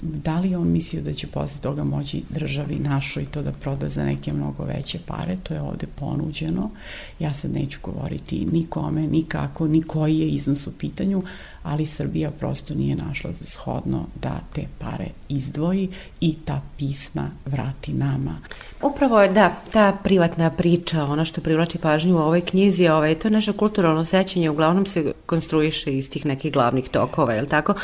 Da 0.00 0.40
li 0.40 0.54
on 0.54 0.68
mislio 0.68 1.02
da 1.02 1.12
će 1.12 1.26
posle 1.26 1.62
toga 1.62 1.84
moći 1.84 2.22
državi 2.28 2.78
našoj 2.78 3.24
to 3.24 3.42
da 3.42 3.52
proda 3.52 3.88
za 3.88 4.04
neke 4.04 4.32
mnogo 4.32 4.64
veće 4.64 4.98
pare, 5.06 5.36
to 5.42 5.54
je 5.54 5.60
ovde 5.60 5.86
ponuđeno. 5.86 6.70
Ja 7.18 7.34
sad 7.34 7.50
neću 7.54 7.78
govoriti 7.82 8.46
ni 8.52 8.66
kome, 8.66 9.02
ni 9.02 9.22
kako, 9.22 9.68
ni 9.68 9.82
koji 9.82 10.18
je 10.18 10.28
iznos 10.28 10.66
u 10.66 10.72
pitanju, 10.72 11.22
ali 11.62 11.86
Srbija 11.86 12.30
prosto 12.30 12.74
nije 12.74 12.96
našla 12.96 13.32
za 13.32 13.44
shodno 13.44 14.06
da 14.22 14.40
te 14.52 14.62
pare 14.78 15.06
izdvoji 15.28 15.88
i 16.20 16.34
ta 16.44 16.60
pisma 16.78 17.30
vrati 17.46 17.92
nama. 17.92 18.38
Upravo 18.82 19.22
je, 19.22 19.28
da, 19.28 19.52
ta 19.72 19.92
privatna 20.04 20.50
priča, 20.50 21.04
ona 21.04 21.24
što 21.24 21.40
privlači 21.40 21.78
pažnju 21.78 22.16
u 22.16 22.18
ovoj 22.18 22.40
knjizi, 22.40 22.88
ovaj, 22.88 23.14
to 23.14 23.30
naše 23.30 23.52
kulturalno 23.52 24.04
sećanje 24.04 24.50
uglavnom 24.50 24.86
se 24.86 25.12
konstruiše 25.26 25.96
iz 25.96 26.10
tih 26.10 26.26
nekih 26.26 26.52
glavnih 26.52 26.88
tokova, 26.88 27.32
je 27.32 27.42
li 27.42 27.48
tako? 27.48 27.74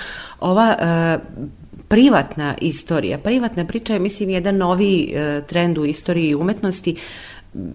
Ova 0.40 0.76
e, 0.78 1.18
privatna 1.88 2.54
istorija, 2.60 3.18
privatna 3.18 3.64
priča 3.64 3.92
je, 3.92 3.98
mislim, 3.98 4.30
jedan 4.30 4.56
novi 4.56 5.12
e, 5.14 5.42
trend 5.46 5.78
u 5.78 5.84
istoriji 5.84 6.34
umetnosti, 6.34 6.96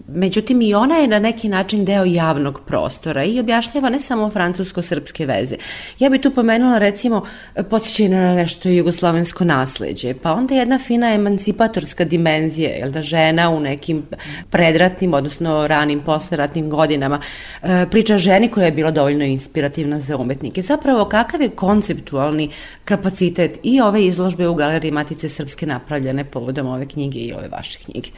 Međutim, 0.08 0.62
i 0.62 0.74
ona 0.74 0.96
je 0.96 1.08
na 1.08 1.20
neki 1.20 1.50
način 1.50 1.86
deo 1.86 2.06
javnog 2.06 2.62
prostora 2.66 3.24
i 3.24 3.40
objašnjava 3.40 3.90
ne 3.90 4.00
samo 4.00 4.30
francusko-srpske 4.30 5.26
veze. 5.26 5.56
Ja 6.00 6.10
bih 6.10 6.22
tu 6.22 6.32
pomenula, 6.32 6.78
recimo, 6.78 7.24
podsjećaj 7.70 8.10
na 8.10 8.36
nešto 8.36 8.70
jugoslovensko 8.70 9.44
nasledđe, 9.44 10.14
pa 10.14 10.34
onda 10.34 10.56
jedna 10.56 10.80
fina 10.80 11.14
emancipatorska 11.14 12.06
dimenzija, 12.06 12.70
jel 12.70 12.92
da 12.92 13.02
žena 13.02 13.50
u 13.50 13.60
nekim 13.60 14.04
predratnim, 14.50 15.14
odnosno 15.14 15.68
ranim 15.68 16.00
posleratnim 16.00 16.70
godinama, 16.70 17.20
e, 17.64 17.86
priča 17.92 18.18
ženi 18.18 18.48
koja 18.48 18.66
je 18.66 18.72
bila 18.72 18.92
dovoljno 18.92 19.26
inspirativna 19.26 20.00
za 20.00 20.18
umetnike. 20.18 20.62
Zapravo, 20.62 21.06
kakav 21.06 21.42
je 21.42 21.50
konceptualni 21.50 22.50
kapacitet 22.86 23.60
i 23.64 23.82
ove 23.82 24.06
izložbe 24.06 24.48
u 24.48 24.56
Galeriji 24.56 24.92
Matice 24.92 25.30
Srpske 25.30 25.66
napravljene 25.66 26.24
povodom 26.24 26.68
ove 26.68 26.86
knjige 26.86 27.20
i 27.20 27.34
ove 27.34 27.48
vaše 27.48 27.80
knjige? 27.80 28.10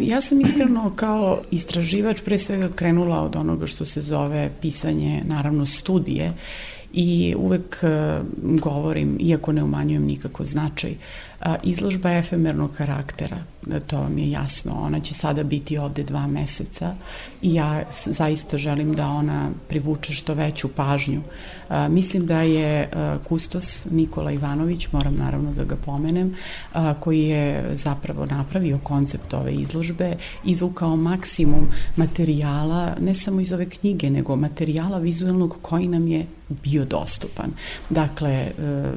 Ja 0.00 0.20
sam 0.20 0.40
iskreno 0.40 0.89
kao 0.96 1.42
istraživač 1.50 2.22
pre 2.22 2.38
svega 2.38 2.68
krenula 2.68 3.22
od 3.22 3.36
onoga 3.36 3.66
što 3.66 3.84
se 3.84 4.00
zove 4.00 4.50
pisanje, 4.60 5.22
naravno 5.26 5.66
studije 5.66 6.32
i 6.92 7.34
uvek 7.38 7.76
e, 7.82 8.18
govorim, 8.42 9.16
iako 9.20 9.52
ne 9.52 9.62
umanjujem 9.62 10.06
nikako 10.06 10.44
značaj, 10.44 10.94
izložba 11.62 12.10
efemernog 12.12 12.70
karaktera, 12.76 13.36
to 13.86 13.98
vam 13.98 14.18
je 14.18 14.30
jasno, 14.30 14.72
ona 14.80 15.00
će 15.00 15.14
sada 15.14 15.42
biti 15.42 15.78
ovde 15.78 16.02
dva 16.02 16.26
meseca 16.26 16.94
i 17.42 17.54
ja 17.54 17.82
zaista 18.06 18.58
želim 18.58 18.94
da 18.94 19.08
ona 19.08 19.50
privuče 19.68 20.12
što 20.12 20.34
veću 20.34 20.68
pažnju. 20.68 21.22
Mislim 21.88 22.26
da 22.26 22.40
je 22.40 22.90
kustos 23.28 23.86
Nikola 23.90 24.32
Ivanović, 24.32 24.92
moram 24.92 25.16
naravno 25.16 25.52
da 25.52 25.64
ga 25.64 25.76
pomenem, 25.76 26.34
koji 27.00 27.22
je 27.22 27.70
zapravo 27.72 28.26
napravio 28.26 28.78
koncept 28.82 29.34
ove 29.34 29.52
izložbe, 29.54 30.16
izvukao 30.44 30.96
maksimum 30.96 31.68
materijala, 31.96 32.94
ne 33.00 33.14
samo 33.14 33.40
iz 33.40 33.52
ove 33.52 33.68
knjige, 33.68 34.10
nego 34.10 34.36
materijala 34.36 34.98
vizualnog 34.98 35.56
koji 35.62 35.86
nam 35.86 36.08
je 36.08 36.26
bio 36.62 36.84
dostupan. 36.84 37.50
Dakle, 37.90 38.30
e, 38.30 38.52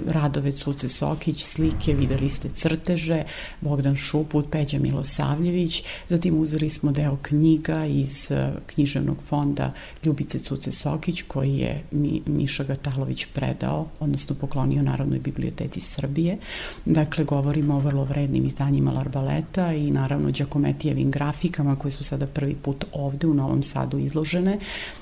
Radove 0.08 0.52
Cuce 0.52 0.88
Sokić, 0.88 1.44
slike, 1.44 1.94
videli 1.94 2.30
ste 2.34 2.50
crteže, 2.50 3.24
Bogdan 3.62 3.96
Šuput, 3.96 4.46
Peđa 4.52 4.80
Milosavljević, 4.80 5.84
zatim 6.10 6.40
uzeli 6.40 6.70
smo 6.70 6.92
deo 6.92 7.18
knjiga 7.22 7.86
iz 7.86 8.32
e, 8.32 8.52
književnog 8.66 9.18
fonda 9.30 9.74
Ljubice 10.04 10.40
Cuce 10.40 10.72
Sokić, 10.72 11.22
koji 11.22 11.58
je 11.58 11.84
Miša 12.26 12.64
Gatalović 12.64 13.26
predao, 13.34 13.88
odnosno 14.00 14.36
poklonio 14.36 14.84
Narodnoj 14.84 15.20
biblioteci 15.20 15.82
Srbije. 15.82 16.38
Dakle, 16.86 17.24
govorimo 17.26 17.76
o 17.76 17.80
vrlo 17.80 18.04
vrednim 18.04 18.46
izdanjima 18.46 18.92
Larbaleta 18.92 19.74
i 19.74 19.92
naravno 19.92 20.32
Đakometijevim 20.32 21.12
grafikama 21.12 21.76
koje 21.76 21.92
su 21.92 22.04
sada 22.04 22.28
prvi 22.28 22.56
put 22.56 22.86
ovde 22.92 23.28
u 23.28 23.34
Novom 23.34 23.64
Sadu 23.64 24.00
izložene 24.00 24.60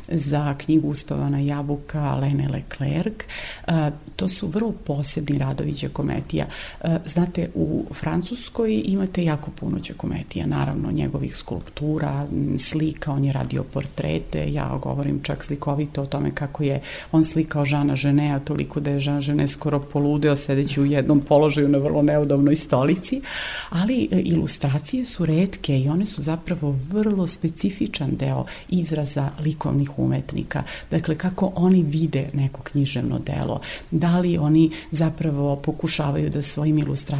za 0.08 0.54
knjigu 0.54 0.90
Uspavana 0.90 1.40
jabuka 1.40 2.16
Lene 2.16 2.50
Leclerc. 2.50 3.14
E, 3.68 3.92
to 4.16 4.28
su 4.28 4.48
vrlo 4.48 4.72
posebni 4.72 5.38
radovi 5.38 5.76
Đakometija. 5.82 6.46
E, 6.82 6.98
znate, 7.22 7.50
u 7.56 7.86
Francuskoj 7.94 8.84
imate 8.86 9.24
jako 9.24 9.52
puno 9.52 9.78
Đakometija, 9.88 10.48
naravno 10.48 10.92
njegovih 10.92 11.36
skulptura, 11.36 12.28
slika, 12.60 13.12
on 13.12 13.26
je 13.26 13.34
radio 13.34 13.64
portrete, 13.64 14.54
ja 14.54 14.80
govorim 14.82 15.20
čak 15.24 15.46
slikovito 15.46 16.02
o 16.02 16.06
tome 16.06 16.32
kako 16.36 16.64
je 16.64 16.82
on 17.12 17.24
slikao 17.24 17.66
Žana 17.66 17.96
Ženea, 17.96 18.40
toliko 18.40 18.80
da 18.80 18.92
je 18.92 19.00
Žan 19.00 19.22
Žene 19.22 19.48
skoro 19.48 19.80
poludeo 19.80 20.36
sedeći 20.36 20.82
u 20.82 20.86
jednom 20.86 21.22
položaju 21.22 21.70
na 21.70 21.78
vrlo 21.78 22.02
neudobnoj 22.02 22.56
stolici, 22.56 23.22
ali 23.70 24.08
e, 24.12 24.20
ilustracije 24.20 25.06
su 25.06 25.26
redke 25.26 25.80
i 25.80 25.90
one 25.90 26.06
su 26.06 26.22
zapravo 26.22 26.76
vrlo 26.90 27.28
specifičan 27.28 28.16
deo 28.16 28.46
izraza 28.70 29.30
likovnih 29.40 30.00
umetnika. 30.00 30.64
Dakle, 30.92 31.16
kako 31.18 31.52
oni 31.56 31.84
vide 31.84 32.28
neko 32.34 32.62
književno 32.62 33.20
delo, 33.20 33.62
da 33.92 34.20
li 34.20 34.38
oni 34.38 34.72
zapravo 34.92 35.56
pokušavaju 35.56 36.30
da 36.30 36.42
svojim 36.42 36.78
ilustracijama 36.78 37.11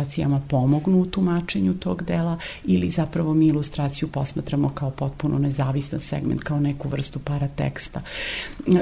pomognu 0.48 1.02
u 1.02 1.06
tumačenju 1.06 1.74
tog 1.74 2.04
dela 2.04 2.38
ili 2.64 2.90
zapravo 2.90 3.34
mi 3.34 3.48
ilustraciju 3.48 4.08
posmatramo 4.08 4.70
kao 4.70 4.90
potpuno 4.92 5.40
nezavistan 5.40 6.00
segment, 6.00 6.44
kao 6.44 6.60
neku 6.60 6.90
vrstu 6.90 7.20
parateksta. 7.20 8.02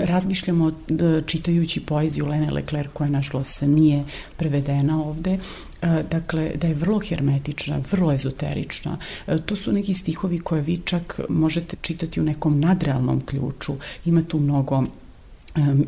Razmišljamo 0.06 0.72
čitajući 1.26 1.80
poeziju 1.80 2.26
Lene 2.26 2.52
Leclerc 2.52 2.90
koja 2.94 3.10
nažalost 3.10 3.62
nije 3.62 4.04
prevedena 4.38 5.04
ovde, 5.04 5.40
e, 5.82 6.04
dakle, 6.12 6.52
da 6.56 6.68
je 6.68 6.74
vrlo 6.74 7.00
hermetična, 7.00 7.80
vrlo 7.92 8.14
ezoterična. 8.14 8.98
E, 9.28 9.38
to 9.38 9.56
su 9.56 9.72
neki 9.72 9.94
stihovi 9.94 10.40
koje 10.40 10.62
vi 10.62 10.82
čak 10.86 11.20
možete 11.30 11.78
čitati 11.82 12.20
u 12.20 12.24
nekom 12.24 12.60
nadrealnom 12.60 13.22
ključu. 13.26 13.74
Ima 14.06 14.22
tu 14.22 14.40
mnogo 14.40 14.84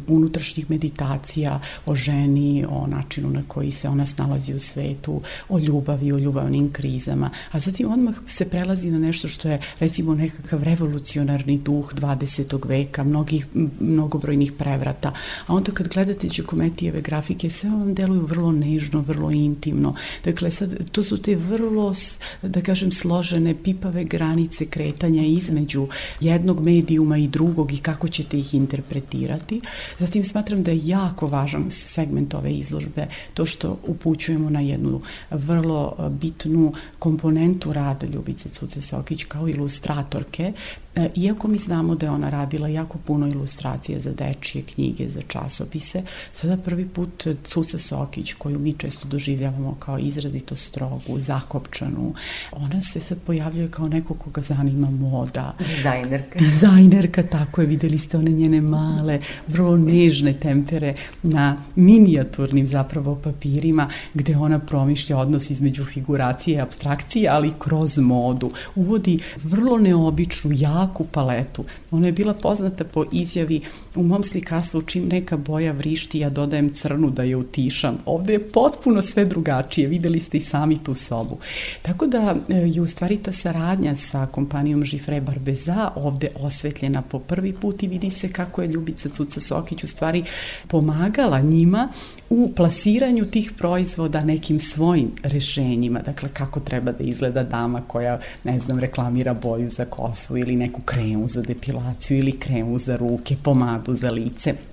unutrašnjih 0.07 0.69
meditacija 0.69 1.59
o 1.85 1.95
ženi, 1.95 2.65
o 2.69 2.87
načinu 2.87 3.29
na 3.29 3.41
koji 3.47 3.71
se 3.71 3.89
ona 3.89 4.05
snalazi 4.05 4.53
u 4.53 4.59
svetu, 4.59 5.21
o 5.49 5.59
ljubavi, 5.59 6.11
o 6.11 6.17
ljubavnim 6.17 6.71
krizama, 6.71 7.29
a 7.51 7.59
zatim 7.59 7.91
odmah 7.91 8.15
se 8.25 8.49
prelazi 8.49 8.91
na 8.91 8.99
nešto 8.99 9.27
što 9.27 9.49
je 9.49 9.59
recimo 9.79 10.15
nekakav 10.15 10.63
revolucionarni 10.63 11.57
duh 11.57 11.93
20. 11.93 12.67
veka, 12.67 13.03
mnogih, 13.03 13.47
mnogobrojnih 13.79 14.51
prevrata, 14.51 15.13
a 15.47 15.53
onda 15.53 15.71
kad 15.71 15.87
gledate 15.87 16.27
Đakometijeve 16.27 17.01
grafike, 17.01 17.49
sve 17.49 17.69
vam 17.69 17.93
deluju 17.93 18.25
vrlo 18.25 18.51
nežno, 18.51 19.01
vrlo 19.01 19.31
intimno, 19.31 19.95
dakle 20.23 20.51
sad 20.51 20.91
to 20.91 21.03
su 21.03 21.17
te 21.17 21.35
vrlo, 21.35 21.93
da 22.41 22.61
kažem, 22.61 22.91
složene, 22.91 23.55
pipave 23.63 24.03
granice 24.03 24.65
kretanja 24.65 25.23
između 25.23 25.87
jednog 26.19 26.61
medijuma 26.61 27.17
i 27.17 27.27
drugog 27.27 27.73
i 27.73 27.77
kako 27.77 28.07
ćete 28.07 28.39
ih 28.39 28.53
interpretirati 28.53 29.50
Zatim 29.97 30.23
smatram 30.23 30.63
da 30.63 30.71
je 30.71 30.87
jako 30.87 31.27
važan 31.27 31.71
segment 31.71 32.33
ove 32.33 32.53
izložbe 32.53 33.07
to 33.33 33.45
što 33.45 33.79
upućujemo 33.87 34.49
na 34.49 34.59
jednu 34.59 35.01
vrlo 35.31 36.09
bitnu 36.09 36.73
komponentu 36.99 37.73
rada 37.73 38.07
Ljubice 38.07 38.49
Cuce 38.49 38.81
Sokić 38.81 39.23
kao 39.23 39.47
ilustratorke, 39.47 40.53
E, 40.95 41.09
iako 41.15 41.47
mi 41.47 41.57
znamo 41.57 41.95
da 41.95 42.05
je 42.05 42.09
ona 42.11 42.29
radila 42.29 42.67
jako 42.67 42.97
puno 42.97 43.27
ilustracije 43.27 43.99
za 43.99 44.11
dečije 44.11 44.63
knjige, 44.63 45.09
za 45.09 45.21
časopise, 45.27 46.03
sada 46.33 46.57
prvi 46.57 46.87
put 46.87 47.27
Cuca 47.43 47.77
Sokić, 47.77 48.33
koju 48.33 48.59
mi 48.59 48.73
često 48.73 49.07
doživljavamo 49.07 49.75
kao 49.79 49.99
izrazito 49.99 50.55
strogu, 50.55 51.19
zakopčanu, 51.19 52.13
ona 52.51 52.81
se 52.81 52.99
sad 52.99 53.17
pojavljuje 53.25 53.71
kao 53.71 53.87
neko 53.87 54.13
koga 54.13 54.41
zanima 54.41 54.89
moda. 54.89 55.55
Dizajnerka. 55.75 56.39
Dizajnerka, 56.39 57.23
tako 57.23 57.61
je, 57.61 57.67
videli 57.67 57.97
ste 57.97 58.17
one 58.17 58.31
njene 58.31 58.61
male, 58.61 59.19
vrlo 59.47 59.77
nežne 59.77 60.33
tempere 60.33 60.95
na 61.23 61.57
minijaturnim 61.75 62.65
zapravo 62.65 63.15
papirima, 63.15 63.89
gde 64.13 64.37
ona 64.37 64.59
promišlja 64.59 65.17
odnos 65.17 65.49
između 65.49 65.85
figuracije 65.85 66.57
i 66.57 66.61
abstrakcije, 66.61 67.29
ali 67.29 67.53
kroz 67.59 67.97
modu. 67.97 68.51
Uvodi 68.75 69.19
vrlo 69.43 69.77
neobičnu, 69.77 70.51
jaku 70.53 71.05
paletu. 71.05 71.65
Ona 71.91 72.05
je 72.07 72.11
bila 72.11 72.33
poznata 72.33 72.83
po 72.83 73.05
izjavi 73.11 73.61
u 73.95 74.03
mom 74.03 74.23
slikarstvu 74.23 74.81
čim 74.81 75.07
neka 75.07 75.37
boja 75.37 75.71
vrišti 75.71 76.19
ja 76.19 76.29
dodajem 76.29 76.73
crnu 76.73 77.09
da 77.09 77.23
je 77.23 77.35
utišam. 77.35 77.97
Ovde 78.05 78.33
je 78.33 78.47
potpuno 78.47 79.01
sve 79.01 79.25
drugačije, 79.25 79.87
videli 79.87 80.19
ste 80.19 80.37
i 80.37 80.41
sami 80.41 80.83
tu 80.83 80.93
sobu. 80.93 81.37
Tako 81.81 82.07
da 82.07 82.35
e, 82.49 82.55
je 82.55 82.81
u 82.81 82.87
stvari 82.87 83.17
ta 83.17 83.31
saradnja 83.31 83.95
sa 83.95 84.25
kompanijom 84.25 84.85
Žifre 84.85 85.21
Barbeza 85.21 85.91
ovde 85.95 86.29
osvetljena 86.35 87.01
po 87.01 87.19
prvi 87.19 87.53
put 87.53 87.83
i 87.83 87.87
vidi 87.87 88.09
se 88.09 88.29
kako 88.29 88.61
je 88.61 88.67
Ljubica 88.67 89.09
Cuca 89.09 89.39
Sokić 89.39 89.83
u 89.83 89.87
stvari 89.87 90.23
pomagala 90.67 91.39
njima 91.39 91.89
u 92.31 92.51
plasiranju 92.55 93.25
tih 93.25 93.51
proizvoda 93.57 94.21
nekim 94.21 94.59
svojim 94.59 95.11
rešenjima, 95.23 95.99
dakle 95.99 96.29
kako 96.33 96.59
treba 96.59 96.91
da 96.91 97.03
izgleda 97.03 97.43
dama 97.43 97.81
koja, 97.87 98.19
ne 98.43 98.59
znam, 98.59 98.79
reklamira 98.79 99.33
boju 99.33 99.69
za 99.69 99.85
kosu 99.85 100.37
ili 100.37 100.55
neku 100.55 100.81
kremu 100.81 101.27
za 101.27 101.41
depilaciju 101.41 102.17
ili 102.17 102.39
kremu 102.39 102.77
za 102.77 102.97
ruke, 102.97 103.35
pomadu 103.43 103.93
za 103.93 104.11
lice. 104.11 104.70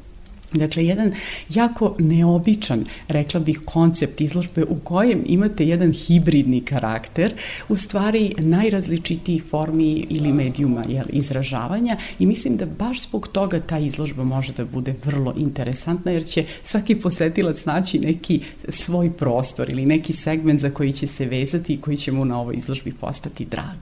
Dakle, 0.53 0.85
jedan 0.85 1.13
jako 1.49 1.95
neobičan, 1.99 2.85
rekla 3.09 3.41
bih, 3.41 3.61
koncept 3.65 4.21
izložbe 4.21 4.65
u 4.65 4.79
kojem 4.79 5.25
imate 5.27 5.67
jedan 5.67 5.93
hibridni 5.93 6.61
karakter, 6.61 7.35
u 7.69 7.77
stvari 7.77 8.35
najrazličitijih 8.39 9.45
formi 9.51 10.07
ili 10.11 10.33
medijuma 10.33 10.85
jel, 10.89 11.05
izražavanja 11.09 11.97
i 12.19 12.27
mislim 12.27 12.57
da 12.57 12.67
baš 12.67 13.03
zbog 13.03 13.29
toga 13.29 13.61
ta 13.61 13.79
izložba 13.79 14.25
može 14.25 14.53
da 14.53 14.65
bude 14.65 14.95
vrlo 15.05 15.35
interesantna 15.37 16.11
jer 16.11 16.25
će 16.25 16.45
svaki 16.63 16.95
posetilac 16.95 17.65
naći 17.65 17.99
neki 17.99 18.41
svoj 18.69 19.13
prostor 19.13 19.73
ili 19.73 19.87
neki 19.87 20.13
segment 20.13 20.61
za 20.61 20.71
koji 20.71 20.93
će 20.93 21.07
se 21.07 21.25
vezati 21.25 21.75
i 21.75 21.81
koji 21.81 21.97
će 21.97 22.13
mu 22.13 22.25
na 22.25 22.41
ovoj 22.41 22.55
izložbi 22.57 22.93
postati 22.93 23.45
drag. 23.45 23.77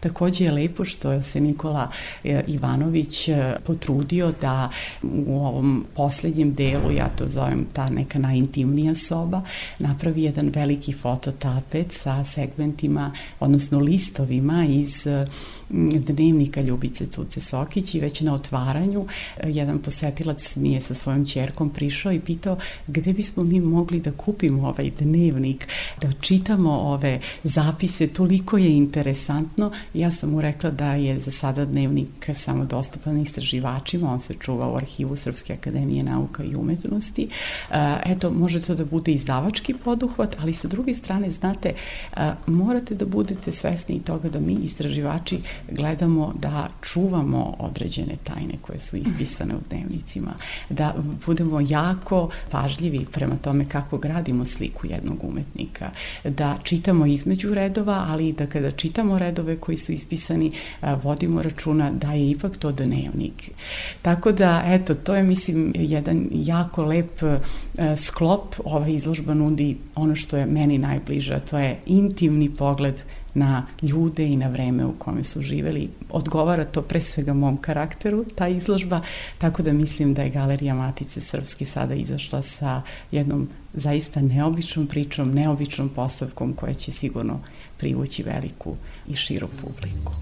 Takođe 0.00 0.44
je 0.44 0.52
lepo 0.52 0.84
što 0.84 1.22
se 1.22 1.40
Nikola 1.40 1.90
e, 2.24 2.44
Ivanović 2.46 3.28
e, 3.28 3.56
potrudio 3.66 4.32
da 4.40 4.70
u 5.02 5.38
ovom 5.38 5.84
poslednjem 6.12 6.54
delu, 6.54 6.90
ja 6.92 7.08
to 7.08 7.28
zovem 7.28 7.66
ta 7.72 7.88
neka 7.88 8.18
najintimnija 8.18 8.94
soba, 8.94 9.42
napravi 9.78 10.22
jedan 10.22 10.50
veliki 10.54 10.92
fototapet 10.92 11.92
sa 11.92 12.24
segmentima, 12.24 13.12
odnosno 13.40 13.80
listovima 13.80 14.64
iz 14.68 15.06
dnevnika 15.72 16.60
Ljubice 16.60 17.06
Cuce 17.06 17.40
Sokić 17.40 17.94
i 17.94 18.00
već 18.00 18.20
na 18.20 18.34
otvaranju 18.34 19.06
e, 19.36 19.50
jedan 19.50 19.78
posetilac 19.78 20.56
mi 20.56 20.72
je 20.72 20.80
sa 20.80 20.94
svojom 20.94 21.26
čerkom 21.26 21.70
prišao 21.70 22.12
i 22.12 22.20
pitao 22.20 22.58
gde 22.86 23.12
bismo 23.12 23.44
mi 23.44 23.60
mogli 23.60 24.00
da 24.00 24.12
kupimo 24.12 24.68
ovaj 24.68 24.90
dnevnik, 24.98 25.68
da 26.00 26.12
čitamo 26.20 26.70
ove 26.72 27.20
zapise, 27.42 28.06
toliko 28.06 28.58
je 28.58 28.76
interesantno. 28.76 29.72
Ja 29.94 30.10
sam 30.10 30.30
mu 30.30 30.40
rekla 30.40 30.70
da 30.70 30.94
je 30.94 31.18
za 31.18 31.30
sada 31.30 31.64
dnevnik 31.64 32.30
samo 32.34 32.64
dostupan 32.64 33.20
istraživačima, 33.20 34.12
on 34.12 34.20
se 34.20 34.34
čuva 34.40 34.68
u 34.68 34.76
arhivu 34.76 35.16
Srpske 35.16 35.52
akademije 35.52 36.01
nauka 36.02 36.44
i 36.44 36.54
umetnosti. 36.54 37.28
E, 37.70 37.96
eto, 38.06 38.30
može 38.30 38.60
to 38.60 38.74
da 38.74 38.84
bude 38.84 39.12
izdavački 39.12 39.74
poduhvat, 39.74 40.36
ali 40.40 40.52
sa 40.52 40.68
druge 40.68 40.94
strane, 40.94 41.30
znate, 41.30 41.72
e, 42.16 42.32
morate 42.46 42.94
da 42.94 43.06
budete 43.06 43.52
svesni 43.52 43.94
i 43.94 44.00
toga 44.00 44.28
da 44.28 44.40
mi 44.40 44.52
istraživači 44.52 45.38
gledamo 45.70 46.32
da 46.34 46.68
čuvamo 46.82 47.56
određene 47.58 48.16
tajne 48.24 48.54
koje 48.60 48.78
su 48.78 48.96
ispisane 48.96 49.54
u 49.54 49.60
dnevnicima, 49.70 50.34
da 50.70 50.94
budemo 51.26 51.60
jako 51.68 52.30
pažljivi 52.50 53.06
prema 53.12 53.36
tome 53.36 53.68
kako 53.68 53.98
gradimo 53.98 54.44
sliku 54.44 54.86
jednog 54.86 55.24
umetnika, 55.24 55.90
da 56.24 56.58
čitamo 56.62 57.06
između 57.06 57.54
redova, 57.54 58.06
ali 58.08 58.28
i 58.28 58.32
da 58.32 58.46
kada 58.46 58.70
čitamo 58.70 59.18
redove 59.18 59.56
koji 59.56 59.76
su 59.76 59.92
ispisani, 59.92 60.50
vodimo 61.02 61.42
računa 61.42 61.90
da 61.90 62.12
je 62.12 62.30
ipak 62.30 62.56
to 62.56 62.72
dnevnik. 62.72 63.50
Tako 64.02 64.32
da, 64.32 64.62
eto, 64.66 64.94
to 64.94 65.14
je, 65.14 65.22
mislim, 65.22 65.72
jedan 65.92 66.28
jako 66.32 66.84
lep 66.84 67.22
e, 67.22 67.38
sklop. 67.96 68.54
Ova 68.64 68.88
izložba 68.88 69.34
nudi 69.34 69.76
ono 69.94 70.16
što 70.16 70.36
je 70.36 70.46
meni 70.46 70.78
najbliže, 70.78 71.38
to 71.50 71.58
je 71.58 71.80
intimni 71.86 72.50
pogled 72.50 73.02
na 73.34 73.66
ljude 73.82 74.26
i 74.26 74.36
na 74.36 74.48
vreme 74.48 74.86
u 74.86 74.92
kome 74.92 75.24
su 75.24 75.42
živeli. 75.42 75.88
Odgovara 76.10 76.64
to 76.64 76.82
pre 76.82 77.00
svega 77.00 77.32
mom 77.34 77.56
karakteru, 77.56 78.24
ta 78.24 78.48
izložba, 78.48 79.00
tako 79.38 79.62
da 79.62 79.72
mislim 79.72 80.14
da 80.14 80.22
je 80.22 80.30
Galerija 80.30 80.74
Matice 80.74 81.20
Srpski 81.20 81.64
sada 81.64 81.94
izašla 81.94 82.42
sa 82.42 82.82
jednom 83.10 83.48
zaista 83.74 84.20
neobičnom 84.20 84.86
pričom, 84.86 85.34
neobičnom 85.34 85.88
postavkom 85.88 86.52
koja 86.52 86.74
će 86.74 86.92
sigurno 86.92 87.40
privući 87.78 88.22
veliku 88.22 88.76
i 89.08 89.16
širu 89.16 89.48
publiku. 89.60 90.12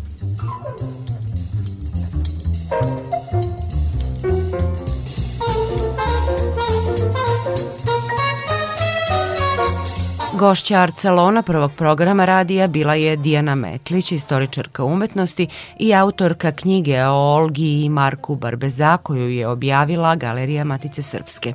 Gošća 10.40 10.78
Arcelona 10.78 11.42
prvog 11.42 11.72
programa 11.76 12.24
radija 12.24 12.66
bila 12.66 12.94
je 12.94 13.16
Dijana 13.16 13.54
Metlić, 13.54 14.12
istoričarka 14.12 14.84
umetnosti 14.84 15.46
i 15.78 15.94
autorka 15.94 16.52
knjige 16.52 17.04
o 17.04 17.34
Olgi 17.34 17.82
i 17.84 17.88
Marku 17.88 18.34
Barbeza 18.34 18.96
koju 18.96 19.30
je 19.30 19.48
objavila 19.48 20.14
Galerija 20.14 20.64
Matice 20.64 21.02
Srpske. 21.02 21.54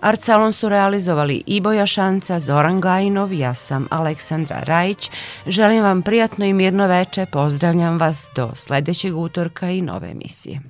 Arcelon 0.00 0.52
su 0.52 0.68
realizovali 0.68 1.42
Iboja 1.46 1.86
Šanca, 1.86 2.40
Zoran 2.40 2.80
Gajinov, 2.80 3.32
ja 3.32 3.54
sam 3.54 3.86
Aleksandra 3.90 4.60
Rajić. 4.60 5.10
Želim 5.46 5.82
vam 5.82 6.02
prijatno 6.02 6.44
i 6.44 6.52
mirno 6.52 6.86
veče, 6.86 7.26
pozdravljam 7.26 7.98
vas 7.98 8.28
do 8.36 8.50
sledećeg 8.54 9.16
utorka 9.16 9.70
i 9.70 9.80
nove 9.80 10.10
emisije. 10.10 10.60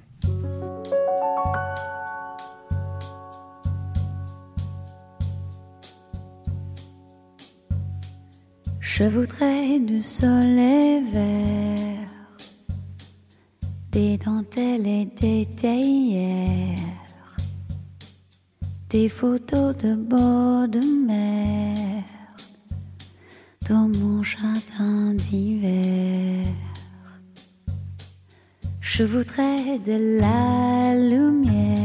Je 8.94 9.04
voudrais 9.04 9.78
du 9.78 10.02
soleil 10.02 11.02
vert, 11.10 12.10
des 13.90 14.18
dentelles 14.18 14.86
et 14.86 15.06
des 15.06 15.46
théières, 15.46 16.78
des 18.90 19.08
photos 19.08 19.74
de 19.78 19.94
bord 19.94 20.68
de 20.68 21.06
mer 21.06 22.04
dans 23.66 23.88
mon 23.98 24.22
jardin 24.22 25.14
d'hiver. 25.14 26.44
Je 28.82 29.04
voudrais 29.04 29.78
de 29.78 30.20
la 30.20 30.94
lumière 30.94 31.81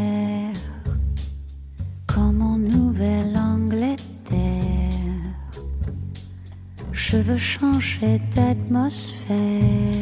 je 7.18 7.22
veux 7.24 7.38
changer 7.38 8.22
d'atmosphère 8.36 9.97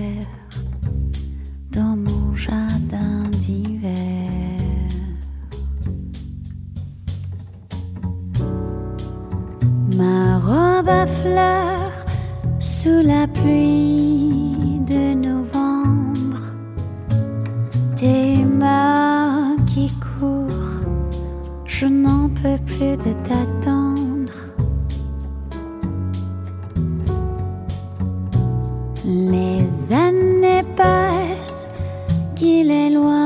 qu'il 32.35 32.69
est 32.69 32.89
loin 32.89 33.24